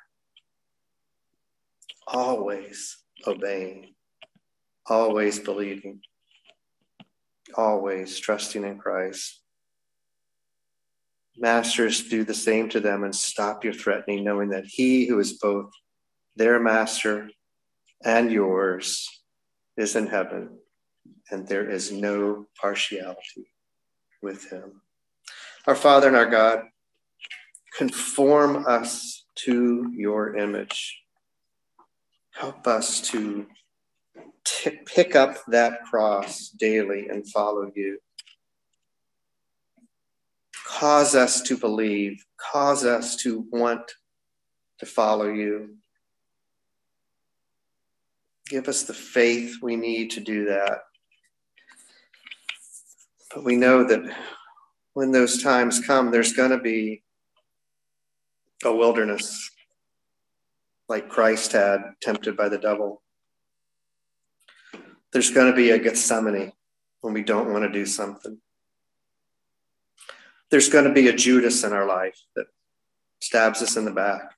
always 2.06 2.98
obeying, 3.26 3.94
always 4.86 5.38
believing, 5.38 6.00
always 7.54 8.18
trusting 8.18 8.64
in 8.64 8.78
Christ. 8.78 9.42
Masters, 11.38 12.08
do 12.08 12.24
the 12.24 12.34
same 12.34 12.68
to 12.70 12.80
them 12.80 13.04
and 13.04 13.14
stop 13.14 13.64
your 13.64 13.72
threatening, 13.72 14.24
knowing 14.24 14.48
that 14.50 14.66
He 14.66 15.06
who 15.06 15.18
is 15.18 15.34
both 15.34 15.70
their 16.36 16.58
master 16.58 17.30
and 18.04 18.30
yours 18.30 19.08
is 19.76 19.96
in 19.96 20.06
heaven, 20.06 20.58
and 21.30 21.46
there 21.46 21.68
is 21.68 21.92
no 21.92 22.46
partiality 22.60 23.48
with 24.22 24.50
Him. 24.50 24.80
Our 25.66 25.74
Father 25.74 26.08
and 26.08 26.16
our 26.16 26.26
God, 26.30 26.64
conform 27.76 28.64
us 28.66 29.24
to 29.36 29.92
your 29.94 30.36
image 30.36 31.02
Help 32.38 32.66
us 32.66 33.00
to 33.00 33.46
t- 34.44 34.78
pick 34.84 35.16
up 35.16 35.38
that 35.48 35.82
cross 35.84 36.50
daily 36.50 37.08
and 37.08 37.26
follow 37.30 37.72
you. 37.74 37.98
Cause 40.66 41.14
us 41.14 41.42
to 41.42 41.56
believe, 41.56 42.26
cause 42.36 42.84
us 42.84 43.14
to 43.16 43.46
want 43.52 43.92
to 44.78 44.84
follow 44.84 45.32
you. 45.32 45.76
Give 48.48 48.66
us 48.68 48.82
the 48.82 48.92
faith 48.92 49.56
we 49.62 49.76
need 49.76 50.10
to 50.10 50.20
do 50.20 50.44
that. 50.46 50.80
But 53.32 53.44
we 53.44 53.56
know 53.56 53.84
that 53.84 54.12
when 54.94 55.12
those 55.12 55.42
times 55.42 55.80
come, 55.80 56.10
there's 56.10 56.32
going 56.32 56.50
to 56.50 56.58
be 56.58 57.04
a 58.64 58.74
wilderness 58.74 59.50
like 60.88 61.08
Christ 61.08 61.52
had, 61.52 61.80
tempted 62.02 62.36
by 62.36 62.48
the 62.48 62.58
devil. 62.58 63.02
There's 65.12 65.30
going 65.30 65.50
to 65.50 65.56
be 65.56 65.70
a 65.70 65.78
Gethsemane 65.78 66.52
when 67.02 67.14
we 67.14 67.22
don't 67.22 67.52
want 67.52 67.64
to 67.64 67.70
do 67.70 67.86
something. 67.86 68.40
There's 70.50 70.68
going 70.68 70.84
to 70.84 70.92
be 70.92 71.08
a 71.08 71.12
Judas 71.12 71.64
in 71.64 71.72
our 71.72 71.86
life 71.86 72.20
that 72.36 72.46
stabs 73.20 73.62
us 73.62 73.76
in 73.76 73.84
the 73.84 73.90
back. 73.90 74.32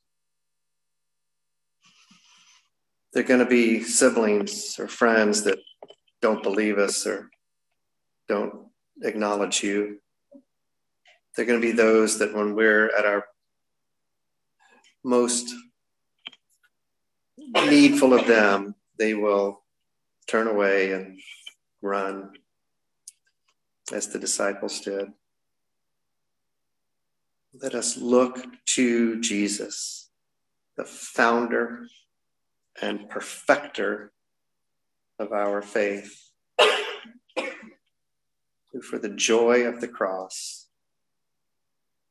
There 3.12 3.22
are 3.22 3.26
going 3.26 3.40
to 3.40 3.46
be 3.46 3.82
siblings 3.82 4.78
or 4.78 4.88
friends 4.88 5.42
that 5.42 5.58
don't 6.20 6.42
believe 6.42 6.78
us 6.78 7.06
or 7.06 7.30
don't 8.28 8.68
acknowledge 9.02 9.62
you. 9.62 9.98
There 11.36 11.44
are 11.44 11.48
going 11.48 11.60
to 11.60 11.66
be 11.66 11.72
those 11.72 12.18
that 12.18 12.34
when 12.34 12.54
we're 12.54 12.90
at 12.96 13.06
our 13.06 13.24
most 15.04 15.54
needful 17.38 18.12
of 18.12 18.26
them, 18.26 18.74
they 18.98 19.14
will 19.14 19.62
turn 20.28 20.46
away 20.46 20.92
and 20.92 21.18
run 21.80 22.32
as 23.92 24.08
the 24.08 24.18
disciples 24.18 24.80
did. 24.80 25.12
Let 27.54 27.74
us 27.74 27.96
look 27.96 28.44
to 28.74 29.20
Jesus, 29.20 30.10
the 30.76 30.84
founder 30.84 31.86
and 32.80 33.08
perfecter 33.08 34.12
of 35.18 35.32
our 35.32 35.62
faith, 35.62 36.30
who 38.72 38.82
for 38.82 38.98
the 38.98 39.08
joy 39.08 39.62
of 39.62 39.80
the 39.80 39.88
cross, 39.88 40.68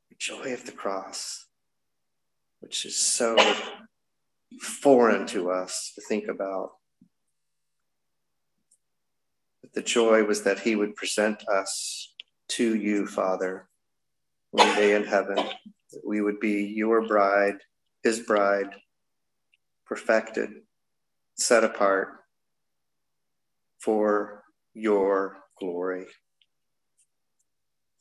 the 0.10 0.16
joy 0.18 0.54
of 0.54 0.66
the 0.66 0.72
cross, 0.72 1.46
which 2.60 2.84
is 2.86 2.98
so 2.98 3.38
foreign 4.60 5.28
to 5.28 5.52
us 5.52 5.92
to 5.96 6.02
think 6.02 6.28
about. 6.28 6.72
But 9.62 9.74
the 9.74 9.84
joy 9.84 10.24
was 10.24 10.42
that 10.44 10.62
he 10.62 10.76
would 10.76 10.96
present 10.96 11.48
us 11.48 12.14
to 12.50 12.76
you, 12.76 13.06
Father, 13.06 13.70
one 14.58 14.76
day 14.76 14.96
in 14.96 15.04
heaven, 15.04 15.38
we 16.06 16.22
would 16.22 16.40
be 16.40 16.64
your 16.64 17.08
bride, 17.08 17.58
his 18.04 18.22
bride, 18.22 18.70
perfected, 19.86 20.50
set 21.36 21.64
apart 21.64 22.10
for 23.80 24.44
your 24.74 25.38
glory. 25.60 26.08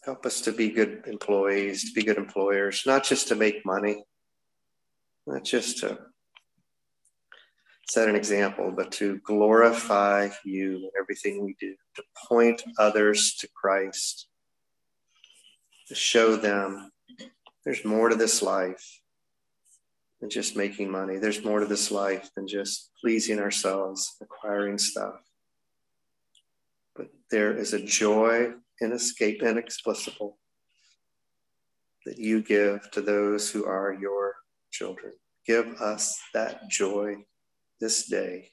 Help 0.05 0.25
us 0.25 0.41
to 0.41 0.53
be 0.53 0.71
good 0.71 1.03
employees, 1.07 1.85
to 1.85 1.93
be 1.93 2.07
good 2.07 2.17
employers, 2.17 2.85
not 2.87 3.05
just 3.05 3.29
to 3.29 3.35
make 3.35 3.67
money, 3.67 4.03
not 5.27 5.45
just 5.45 5.79
to 5.79 5.99
set 7.89 8.09
an 8.09 8.17
example, 8.17 8.73
but 8.75 8.91
to 8.93 9.19
glorify 9.19 10.29
you 10.45 10.77
in 10.77 10.91
everything 10.99 11.45
we 11.45 11.55
do, 11.61 11.75
to 11.97 12.03
point 12.29 12.63
others 12.79 13.35
to 13.35 13.49
Christ, 13.49 14.29
to 15.89 15.95
show 15.95 16.37
them 16.37 16.91
there's 17.65 17.85
more 17.85 18.09
to 18.09 18.17
this 18.17 18.43
life 18.43 19.01
than 20.21 20.31
just 20.31 20.57
making 20.57 20.91
money. 20.91 21.19
There's 21.19 21.45
more 21.45 21.61
to 21.61 21.67
this 21.67 21.91
life 21.91 22.31
than 22.37 22.47
just 22.47 22.91
pleasing 23.01 23.39
ourselves, 23.39 24.17
acquiring 24.21 24.79
stuff. 24.79 25.15
But 26.95 27.09
there 27.31 27.53
is 27.53 27.73
a 27.73 27.85
joy 27.85 28.53
inescape 28.83 29.43
inexplicable 29.43 30.39
that 32.05 32.19
you 32.19 32.43
give 32.43 32.91
to 32.93 33.01
those 33.01 33.51
who 33.51 33.65
are 33.65 33.93
your 33.93 34.37
children. 34.71 35.13
Give 35.47 35.67
us 35.81 36.19
that 36.35 36.69
joy 36.71 37.17
this 37.81 38.07
day. 38.07 38.51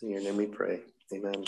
In 0.00 0.10
your 0.10 0.22
name 0.22 0.36
we 0.36 0.46
pray. 0.46 0.80
Amen. 1.14 1.44